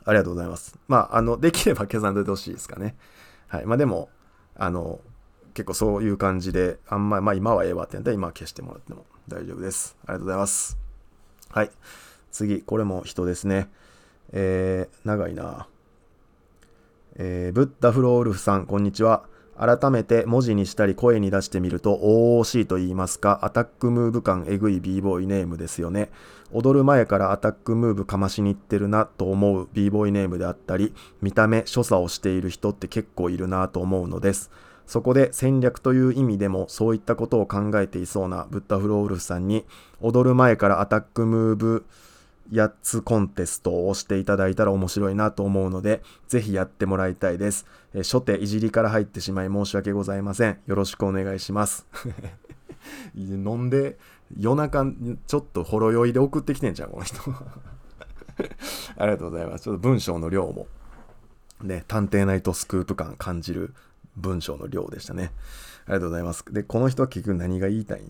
[0.05, 0.77] ありがとうございます。
[0.87, 2.95] まあ、あの、できれば消さんでほしいですかね。
[3.47, 3.65] はい。
[3.65, 4.09] まあでも、
[4.55, 4.99] あの、
[5.53, 9.97] 結構そういう感じで、あんまり、まあ今はええわってやったら今は消してもらっても大丈夫です。
[10.05, 10.77] ありがとうございます。
[11.49, 11.71] はい。
[12.31, 13.69] 次、これも人ですね。
[14.31, 15.67] えー、長いな。
[17.17, 19.23] えー、ブッダフロールフさん、こんにちは。
[19.57, 26.11] 改めて文字にしたり声に出してみると OOC と言いますかアタックムーブ感えぐい b ボーイネームですよね
[26.51, 34.51] 踊る前からアタックムーブかましにいってるなと思う b ボーイネームであったり見た目所作をしている人って結構いるなと思うのです
[34.87, 39.63] そこで戦略という意味でもそういったことを考えていそうなブッダフロールフさんに
[40.01, 41.85] 踊る前からアタックムーブ
[42.51, 47.65] 8つコンテストをしていただいたら面白いなと思うので、ぜひやってもらいたいです。
[47.93, 50.59] え初手いじりから入ってしまい申し訳ございません。
[50.67, 51.87] よろしくお願いします。
[53.15, 53.97] 飲んで
[54.37, 54.85] 夜中
[55.27, 57.19] ちょっとほろ酔いで送ってきてんじゃん、この人。
[58.97, 59.63] ありがとうございます。
[59.63, 60.67] ちょっと文章の量も、
[61.61, 63.73] ね、探偵ナイトスクープ感感じる
[64.17, 65.31] 文章の量でしたね。
[65.85, 66.45] ありがとうございます。
[66.51, 68.03] で、この人は結局何が言いたい？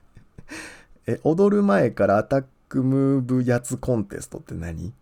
[1.06, 4.94] え、踊る前からアタッククムーブやつコンテストって何？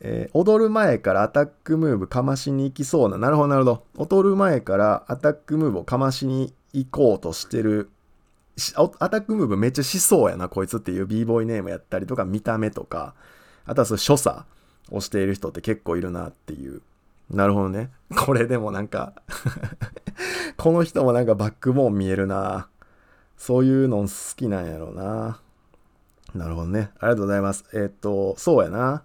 [0.00, 3.18] えー、踊る前からアタックムーブかましに行きそうな。
[3.18, 3.84] なるほど、なるほど。
[3.96, 7.90] 踊る前からアタックムーブをかましに行こうとしてる。
[8.74, 13.14] アタックムーブめっちゃしそうやな、こいつっていう b ボーイネームやったりとか、見た目とか、
[13.64, 14.44] あとはそう所作
[14.90, 16.82] をしている人って結構いるなっていう。
[17.30, 17.90] なるほどね。
[18.14, 19.14] これでもなんか
[20.56, 22.68] この人もなんかバックボーン見えるな。
[23.36, 25.40] そういうの好きなんやろうな。
[26.34, 26.90] なるほどね。
[26.98, 27.64] ありがとうございます。
[27.72, 29.02] えっ、と、そうやな。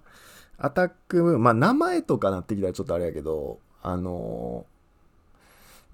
[0.58, 4.66] アタックムーまあ名前とかなってきたらちょっとあれやけど、あの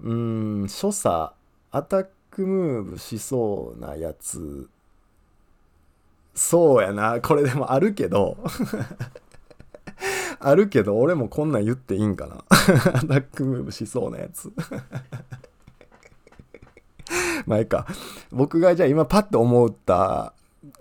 [0.02, 1.32] ー、うーん、所作、
[1.72, 4.68] アタックムーブしそうなやつ
[6.34, 8.36] そうやなこれでもあるけど
[10.40, 12.54] あるけど俺もこんなん言っていいんかな ア
[13.02, 14.52] タックムーブしそうなやつ
[17.46, 17.86] まあいいか
[18.30, 20.32] 僕がじゃあ今パッと思った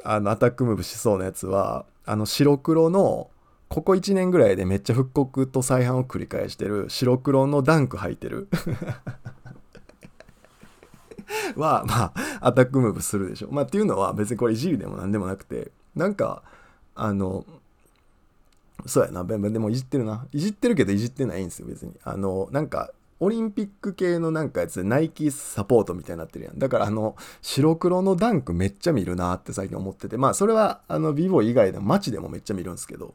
[0.03, 3.29] あのアタックムーブしそうなやつはあの白黒の
[3.67, 8.47] ここ1年ぐらいでめっちゃ復刻と再販を繰り返してる白黒のダンク履いてる。
[11.55, 13.49] はまあアタックムーブするでしょ。
[13.51, 16.41] まあっていうのは別にこれいじりでも何でもなくてなんか
[16.95, 17.45] あの
[18.87, 19.23] そうやな。
[19.23, 20.25] でもいじってるな。
[20.31, 21.93] いじってるけどいじってないんですよ別に。
[22.03, 26.59] あのなんかオリンピック系のなんかやつでナイキサポートみたいになってるやん。
[26.59, 33.13] だからあの、白黒のダンクめっちゃ見るなって最近思ってて、まあそれはあの、ビボ以外でも街でもめっちゃ見るんですけど、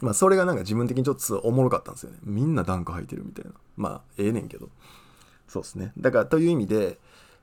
[0.00, 2.18] まあそれがなんか自分的にちょっとおもろかったんですよね。
[2.22, 3.52] みんなダンク履いてるみたいな。
[3.76, 4.68] まあええねんけど。
[5.48, 5.92] そうですね。
[5.98, 6.98] だからという意味で、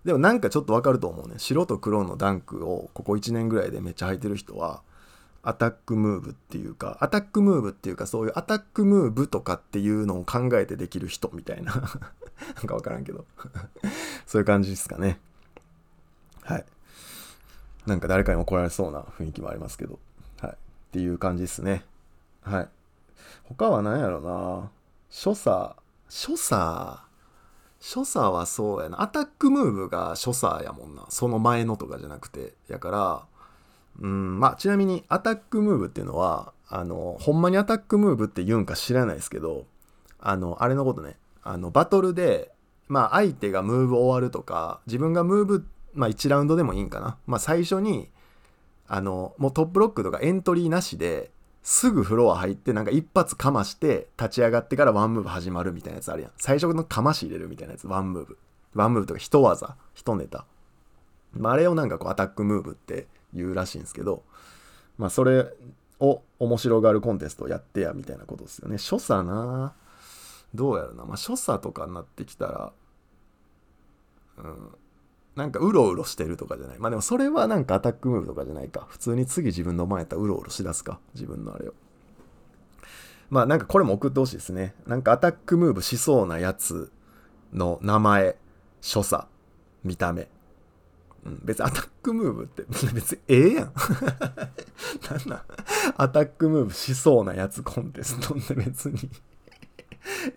[0.05, 1.35] でもなんかちょっとわかると思うね。
[1.37, 4.81] 白と黒のダンクをここ1年ぐらいでめっちゃ履いてる人は、
[5.41, 11.73] アタックムーブっていうか、アタックムーブっていうか、そういうアタックムーブとかっていうのを考えてできる人みたいな。
[12.55, 13.25] なんかわからんけど
[14.25, 15.19] そういう感じですかね。
[16.43, 16.65] はい。
[17.85, 19.99] なんか誰かに怒られそうな雰囲気もありますけど。
[20.41, 20.51] はい。
[20.51, 20.55] っ
[20.91, 21.85] ていう感じですね。
[22.41, 22.69] はい。
[23.43, 24.71] 他は何やろな。
[25.09, 25.75] 所作、
[26.07, 26.99] 所作、
[27.79, 29.01] 所作はそうやな。
[29.01, 31.05] アタックムーブが所作やもんな。
[31.09, 32.53] その前のとかじゃなくて。
[32.67, 33.25] やから、
[34.01, 39.65] うん、まあ、ちなみに attack move っていうのは、あの、ほんまに attack move って言うんか知らないですけど、
[40.19, 42.51] あの、あれのことね、あの、バトルで、
[42.87, 47.17] まあ、相手がムーブ終わるとか、自分がムーブ、まあ、1ラウンドでもいいんかな。
[47.27, 48.09] まあ、最初に、
[48.87, 51.31] あの、もうトップロックとかエントリーなしで、
[51.61, 56.31] すぐフロア入ってなんか一発かまして立ち上がってからワンムーブ始まるみたいなやつあるやん。
[56.37, 58.37] 最初のかまし入れるみたいなやつ、ワンムーブ。
[58.73, 60.45] ワンムーブとか一技、一ネタ。
[61.33, 64.23] まあ、あれをなんかこうアタックムーブって言うらしいんですけど、
[64.97, 65.51] まあそれ
[65.99, 68.77] を面白がるコンテストをやってやみたいなことですよね。
[68.77, 69.73] 所作な
[70.53, 71.05] どうやるな。
[71.05, 72.73] まあ所作とかになってきたら、
[74.37, 74.75] うん、
[75.35, 76.79] なんかうろうろしてるとかじゃない。
[76.79, 78.87] まあでもそれはなんかアタックムーブとかじゃないか。
[78.89, 80.99] 普通に次自分の前やったらうろうろしだすか。
[81.13, 81.73] 自分のあれを。
[83.29, 84.73] まあなんかこれも送ってほしいですね。
[84.87, 86.91] なんかアタックムーブしそうなやつ
[87.53, 88.37] の名前、
[88.81, 89.27] 所作、
[89.83, 90.29] 見た目。
[91.25, 93.73] うん、別にアタックムーブって 別にええやん。
[95.09, 95.41] なんなん？
[95.97, 99.09] アタックムーブしそうなやつコンテスト って別に。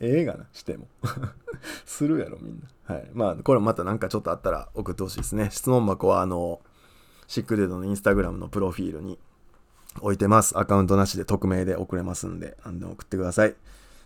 [0.00, 0.88] ええがなしても。
[1.86, 2.94] するやろみんな。
[2.94, 3.10] はい。
[3.14, 5.48] まあこれまた何かちょっとあったら送ってほしいですね。
[5.50, 6.60] 質問箱はあの
[7.28, 9.18] シックデードのインスタグラムのプロフィールに
[10.00, 10.58] 置いてます。
[10.58, 13.54] アカウントなしで匿名で送れますんであの送ってください。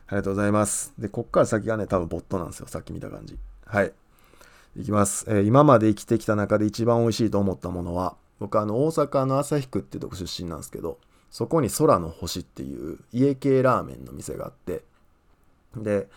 [0.08, 0.92] ありがとうございます。
[0.98, 2.66] でこっから先がね多分ボットなんですよ。
[2.68, 3.38] さっき見た感じ。
[3.64, 3.92] はい。
[4.78, 10.98] いきます、えー、今まで生きてきた中で一番美味しいと思ったものは、僕あの大阪の旭区っていうとこ出身なんですけど、
[11.30, 14.82] そこに空の星っていう家系ラーメンの店があって、
[15.76, 16.08] で、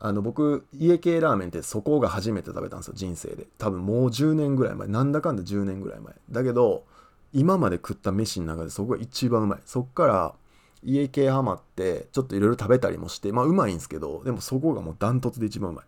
[0.00, 3.46] あの僕、家系ラーメンってそこが初めて食べたんですよ、人生で。
[3.58, 4.88] 多分もう10年ぐらい前。
[4.88, 6.14] なんだかんだ10年ぐらい前。
[6.30, 6.84] だけど、
[7.32, 9.58] 今まで食った飯の中でそこが一番うまい。
[9.64, 10.34] そっから
[10.82, 15.84] 家系ハマって、ちょっといろいろ食べたりもして、まあうまいんですけど、でもそこがもうダントツで一番うまい。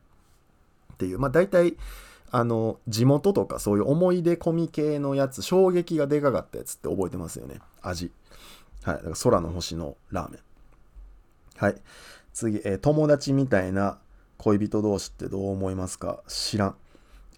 [0.94, 1.76] っていう、まあ大体、
[2.32, 7.60] あの、地元とかそういう思い出込み系のやつ、衝撃がでかかったやつって覚えてますよね。
[7.82, 8.12] 味。
[8.82, 8.94] はい。
[8.96, 10.40] だから空の星のラーメン。
[11.56, 11.76] はい。
[12.32, 13.98] 次、えー、友達みたいな
[14.38, 16.22] 恋人同士ってどう思いますか？
[16.28, 16.76] 知らん。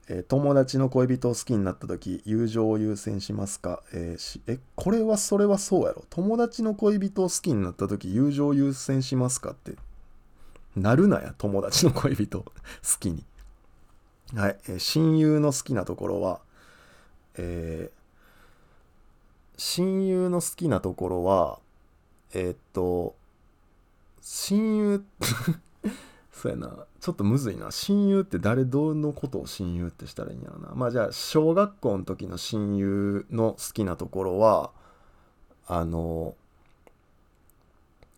[0.09, 6.05] えー、友達の恋人を好きになった時、友情を優先しますか、えー、しえ、これはそれはそうやろ。
[6.11, 9.77] 友達の恋人を好きになった時、友情を優先しますかって、
[10.77, 12.53] なるなや、友達の恋人好
[12.99, 13.25] きに。
[14.35, 16.41] はい、え、親友の好きなところは、
[17.37, 18.03] えー、
[19.59, 21.59] 親友の好きなところは、
[22.33, 23.15] えー、っと、
[24.23, 25.05] 親友
[26.33, 27.71] そうやな、ちょっとむずいな。
[27.71, 30.73] 親友って誰どのことを親友ってしたらいいんやろな。
[30.75, 34.71] まあじゃあ、小学校の時の親友の好きなところは、
[35.67, 36.35] あの、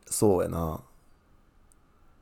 [0.06, 0.80] そうやな。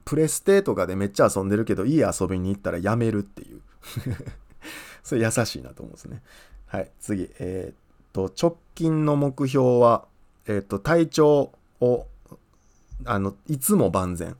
[0.06, 3.60] プレステとかでめっちゃ遊んでるけど、家遊びに行ったらやめるっていう。
[5.02, 6.22] それ優しいなと思うんですね。
[6.66, 7.28] はい、次。
[7.38, 7.76] えー、っ
[8.12, 10.06] と、直近の目標は、
[10.46, 12.06] えー、っと、体調を、
[13.04, 14.36] あの、いつも万全。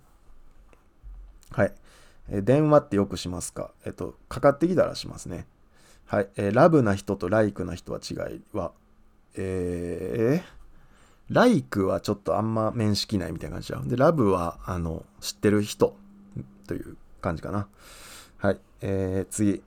[1.50, 1.74] はい。
[2.28, 3.72] えー、電話ってよくしますか？
[3.84, 5.46] えっと、かかってきたらしますね。
[6.06, 6.28] はい。
[6.36, 8.72] え、ラブな人とライクな人は違いは、
[9.34, 13.88] えー、ライクはちょっとあんま面識ないみたいな感じちゃう。
[13.88, 15.96] で、ラブは、あの、知ってる人
[16.66, 17.66] という感じかな。
[18.42, 18.58] はい。
[18.80, 19.62] えー、次。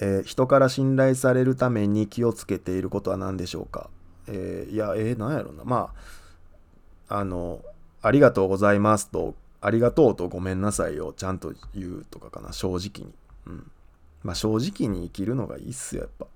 [0.00, 3.90] えー人から信頼されるために気をつけていることは何でしょうか？
[4.26, 5.62] えーいや、えー、なんやろな。
[5.62, 5.92] ま
[7.08, 7.60] あ、あの、
[8.02, 13.14] ありがとうございますと、ありがとうとごめんなさいをちゃんと言うとかかな、正直に。
[13.46, 13.70] うん。
[14.24, 16.28] まあ、正直に生きるのがいいっすよ、やっ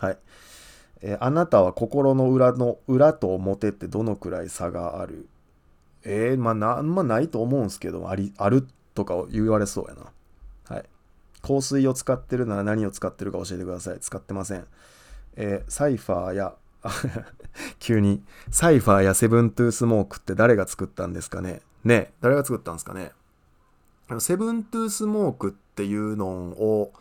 [0.00, 0.06] ぱ。
[0.08, 0.18] はい。
[1.02, 5.28] えーあなたは心の裏の裏と表ってどのくらい差がある？
[6.02, 8.66] えー、まあな、あんまないと思うんすけど、あり、ある
[8.98, 10.76] とかを言われそうやな。
[10.76, 10.84] はい。
[11.40, 14.00] 香水を使ってるなら何を使ってるか教えてください。
[14.00, 14.66] 使ってません。
[15.36, 16.54] えーサイファーや、
[17.78, 21.62] 急に、サイファーやセブントゥースモークって誰が作ったんですかね？
[21.84, 23.12] ね誰が作ったんですかね？
[24.08, 26.92] あのセブントゥースモークっていうのを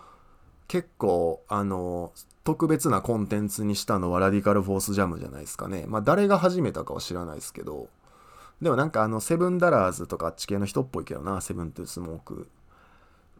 [0.67, 2.11] 結構あの
[2.43, 7.87] 特別なコンテンツにしたのはラディカルフォースジャムじゃないですかねまあ誰が始めたかは知らないですけど
[8.61, 12.47] でもなんかあのセブンダラーズとかあっち系の人っぽいけどなセブントゥースモーク。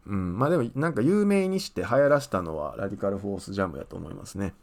[0.05, 4.53] うんまあでもなんか有名にして流行らしたのはラディカルフォースジャムやと思いますね。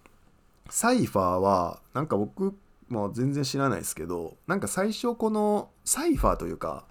[0.71, 2.57] サイファーはなんか僕
[2.89, 6.85] も全然知らないですけどなんか最初このサイファーというか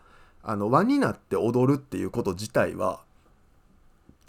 [0.44, 3.02] あの輪になって踊るっていうこと自体は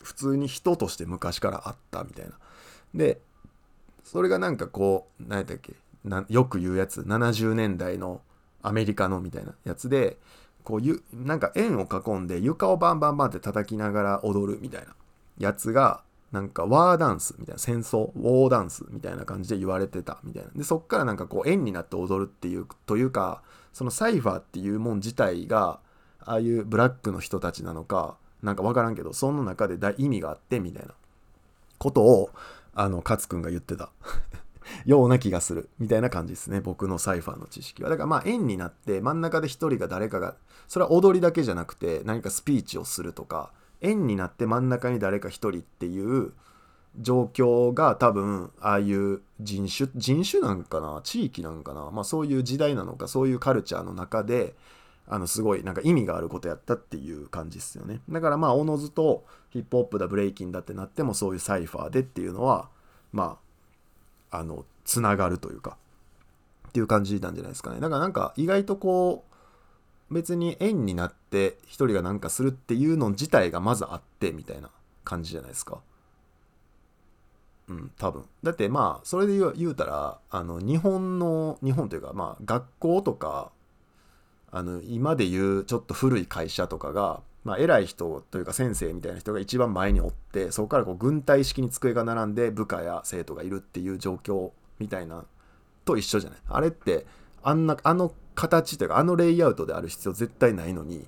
[0.03, 2.33] 普通に人として昔からあったみたいな。
[2.95, 3.21] で
[4.05, 5.75] それがなんかこう何やったっけ
[6.05, 8.21] なよく言うやつ70年代の
[8.65, 10.17] アメリカのみたいなやつで
[10.65, 14.89] こうゆなんか円を囲んで床をバンバンバンって叩きながら踊るみたいな
[15.39, 16.03] やつが
[16.33, 23.43] なんかワーダンスみたいな戦争ウォーダンスみたいな感じで言われてたみたいなでそっからなんかこう円になって踊るっていうというか
[23.73, 25.79] そのサイファーっていうもん自体が
[26.21, 30.95] ああいうブラックの人たちなのかなんか分からんけどその中で大意味があってみたいな
[31.79, 32.31] ことを
[32.75, 33.91] あの勝くんが言ってた。
[34.85, 36.61] ような気がするみたいな感じですね。
[36.61, 37.91] 僕のサイファーの知識は。
[37.91, 40.37] だからまあ円になって真ん中で一人が誰かが
[40.69, 46.33] それは踊りだけじゃなくて何かスピーチをするとか円になって真ん中に誰か一人っていう
[47.01, 51.01] 状況が多分ああいう人種人種なんかな？
[51.03, 51.91] 地域なんかな？
[51.91, 54.55] まあそういう時代なのかそういうカルチャーの中で
[55.07, 58.01] あのすごいなんか意味があることやったっていう感じですよね。
[58.09, 62.69] だからまあおのずとヒップホップだブレイキンだってなってもそういうサイファーでっていうのは
[63.13, 63.44] まあ
[64.39, 65.77] あのつながるというか
[66.69, 67.81] っていう感じなんじゃないですかね。
[67.81, 69.25] だからなんか意外とこ
[70.11, 74.71] う別に円になって一人がなんかするっていうの自体がまずあってみたいな
[75.05, 75.79] 感じじゃないですか。
[77.69, 78.25] うん多分。
[78.43, 83.51] だってまあそれで言う言うたらあの日本の日本というかまあ学校とか
[84.51, 95.25] あの今で言うちょっと古い会社とかが、まあ、偉い人というか先生みたいな人が一番前におってそこからこう軍隊式に机が並んで部下や生徒がいるっていう状況みたいな
[95.85, 96.39] と一緒じゃない？
[96.49, 97.07] あれって
[97.43, 101.07] あんなあの形というかあのレイアウトである必要絶対ないのに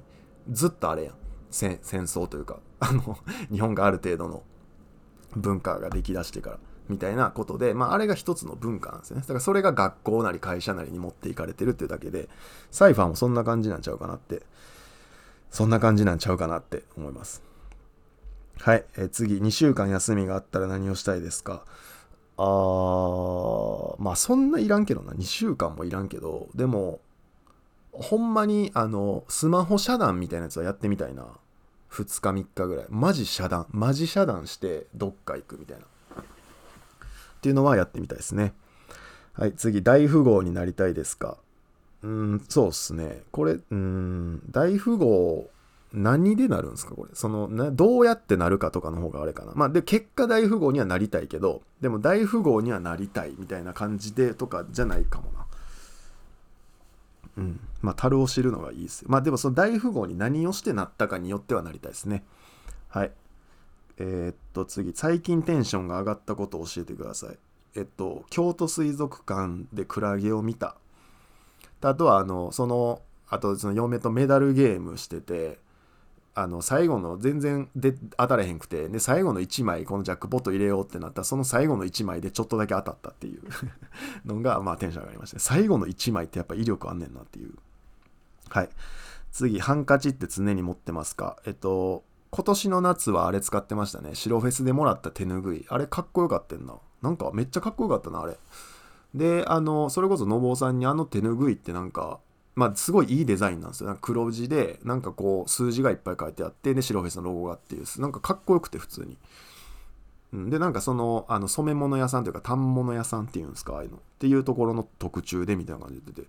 [0.51, 1.15] ずっとあれやん
[1.51, 3.17] 戦戦争というかあの
[3.51, 4.43] 日本がある程度の
[5.35, 6.59] 文化が出来だしてから
[6.89, 9.23] みたいなことで、まあ、あれが一つの文化なんですよね。
[9.23, 12.29] だからそれが学校なり会社なりに持っていかれてるっていうだけで、
[12.71, 14.43] サイファーもそんな感じなんちゃうかなって、
[15.57, 17.43] そんな感じなんちゃうかなって思います。
[18.59, 21.65] はい、えー次、2週間休みがあったら何をしたいですか？
[22.37, 27.01] あー、まあそんないらんけどな、2週間もいらんけど、でも、
[27.93, 31.27] ほんまに、あの、スマホ遮断みたいなやつはやってみたいな。
[31.91, 32.87] 2日3日ぐらい。
[32.91, 33.67] マジ遮断。
[33.71, 35.85] マジ遮断してどっか行くみたいな。
[35.85, 35.87] っ
[37.41, 38.53] ていうのはやってみたいですね。
[39.33, 41.39] はい、次、大富豪になりたいですか？
[42.03, 43.23] うん、そうっすね。
[43.33, 45.51] これ、うん、大富豪、
[45.93, 47.11] 何でなるんですかこれ？
[47.15, 49.53] その、な、どうやってなるかとかの方があれかな。
[49.55, 55.47] まあ、で、結果大富豪にはなりたいけど、でも大富豪にはなりたいみたいな感じでとかじゃないかもな。
[57.39, 57.61] うん。
[57.83, 59.05] まあ、樽を知るのがいいです。
[59.09, 62.25] まあ、でもその大富豪に何をしてなったかによってはなりたいですね。
[62.89, 63.13] はい。
[63.99, 67.39] えーっと、次、最近テンションが上がったことを教えてください。
[67.75, 70.77] えっと、京都水族館でクラゲを見た。
[71.81, 75.59] あとは、あの、その、あと、その嫁とメダルゲームしてて、
[76.35, 83.43] あの、最後の全然で当たれへんくて、で、最後の1枚、このジャックポット入れようってなったら、その最後の1枚でちょっとだけ当たったっていう
[84.27, 85.39] のが、まあ、テンション上がりました。
[85.39, 87.55] 最後の1枚ってやっぱ威力あんねんなっていう。
[88.51, 88.69] はい。
[89.33, 91.39] 次、ハンカチって常に持ってますか？
[91.47, 94.15] えっと、今年の夏はあれ使ってましたね。
[94.15, 95.65] 白フェスでもらった手ぬぐい。
[95.69, 96.75] あれかっこよかったんな。
[97.01, 98.39] なんかめっちゃかっこよかったな、あれ。
[99.17, 102.21] で、あの、それこそのぼうさんにあの手ぬぐいってなんか、
[102.55, 103.87] まあすごいいいデザインなんですよ。
[103.87, 109.19] なんか黒字で、なんかこう数字がいっぱい書いてあって、で、白フェスのロゴがっていう、なんかかっこよくて普通に。
[110.37, 113.97] んで、なんかその、あの染め物屋さんというか反物屋さんっていうんですか、ああいうの。
[113.97, 116.29] っていうところの特注でみたいな感じで出てて、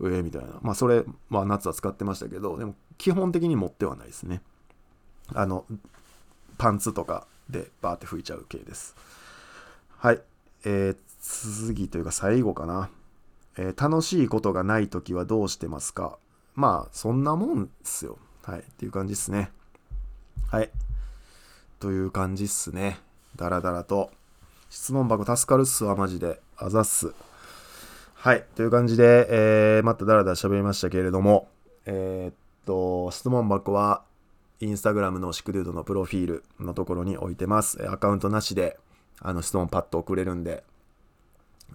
[0.00, 0.48] えー、みたいな。
[0.62, 4.42] まあそれ、まあ夏は使ってましたけど、でも基本的に持ってはないですね。
[5.34, 5.66] あの、
[6.56, 8.96] パンツとかでバーって吹いちゃう系です。
[9.96, 10.22] はい。
[10.64, 12.90] えー、次というか最後かな。
[13.56, 16.18] えー、楽しいことがない時はどうしてますか？
[16.54, 18.18] まあ、そんなもんですよ。
[18.42, 18.60] はい。
[18.60, 19.50] っていう感じっすね。
[20.50, 20.70] はい。
[21.80, 23.00] という感じっすね。
[23.36, 24.10] だらだらと。
[24.70, 26.40] 質問箱助かるっすわ、マジで。
[26.56, 27.12] あざっす。
[28.14, 28.44] はい。
[28.56, 31.48] という感じで、えー、まただらだら喋りましたけれども、
[31.86, 34.02] えー、っと、質問箱は、
[34.60, 37.88] インスタグラムのシクルードのプロフィールのところに置いてます。
[37.88, 38.78] アカウントなしで、
[39.20, 40.64] あの、質問パッと送れるんで、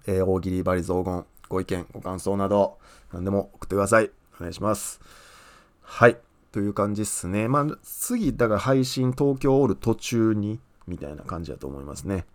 [0.06, 2.78] えー、大喜利、バリ雑言、ご意見、ご感想など、
[3.12, 4.10] 何でも送ってください。
[4.38, 5.00] お願いします。
[5.82, 6.18] はい。
[6.52, 7.48] という感じっすね。
[7.48, 12.26] まあ、次、だから配信、東京おる途中に、みたいな感じだと思いますね。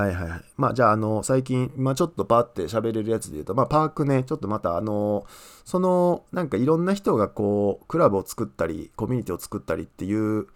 [0.00, 0.40] はいはいはい。
[0.56, 5.26] まあじゃあ、あの、最近、まあちょっとパーって喋れるやつで言うと、まあパークね、ちょっとまたあの、
[5.64, 10.46] その、なんかいろんな人がこう、クラブを作ったり、コミュニティを作ったりっていう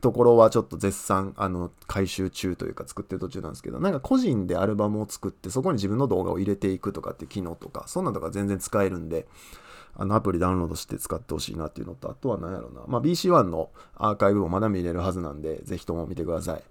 [0.00, 9.26] ところはちょっと絶賛、あの、回収中というか作ってる途中なんですけど、なんか個人でアルバムを作って、そこに自分の動画を入れていくとかって機能とか、そんなんとか全然使えるんで、
[9.94, 16.62] あのアプリダウンロードして使ってほしいなっていうのと、あとは何やろうな、まあ BC1 のアーカイブもまだ見れるはずなんで、ぜひとも見てください。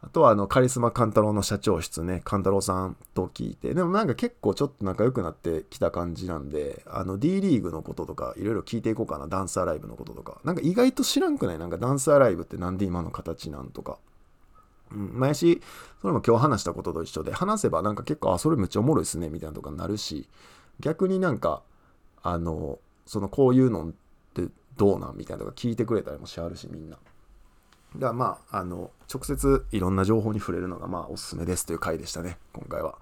[0.00, 10.40] あとはあのカリスマ勘太郎の社長室ね、勘太郎さんと聞いて、でもなんか結構ちょっと仲良くなってきた感じなんで、あの D リーグのこととかいろいろ聞いていこうかな、ダンサーライブのこととか。
[10.44, 11.58] なんか意外と知らんくない？
[11.58, 13.98] なんかダンサーライブってなんで今の形なんとか。
[14.90, 15.60] うん、前し、
[16.00, 20.28] それも今日話したことと一緒で、話せばなんか結構、あ、それめっちゃおもろいっすね、みたいなとかなるし、
[20.80, 21.62] 逆になんか、
[22.22, 23.92] あの、そのこういうのっ
[24.32, 24.44] て
[24.78, 25.16] どうなん？
[25.16, 26.96] みたいなとか聞いてくれたりもしはるし、みんな。
[27.94, 32.96] だからまあ、あの、直接いろんな情報に触れるのがまあおすすめですという回でしたね、今回は。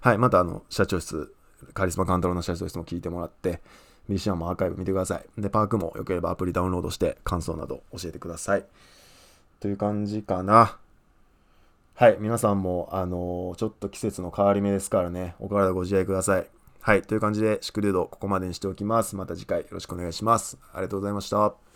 [0.00, 1.34] はい、またあの、社長室、
[1.74, 3.60] カリスマカントロの社長室も聞いてもらって、
[4.08, 5.40] ミシャンもアーカイブ見てください。
[5.40, 8.64] で、パークもよければアプリダウンロードして感想など教えてください。
[9.60, 10.78] という感じかな。
[11.94, 16.46] はい、皆さんも、あのー、ちょっと季節の変わり目ですからね、お体ご自愛ください。
[16.80, 19.16] はい、という感じで、シクルードここまでにしておきます。
[19.16, 20.58] また次回よろしくお願いします。
[20.72, 21.69] ありがとうございました。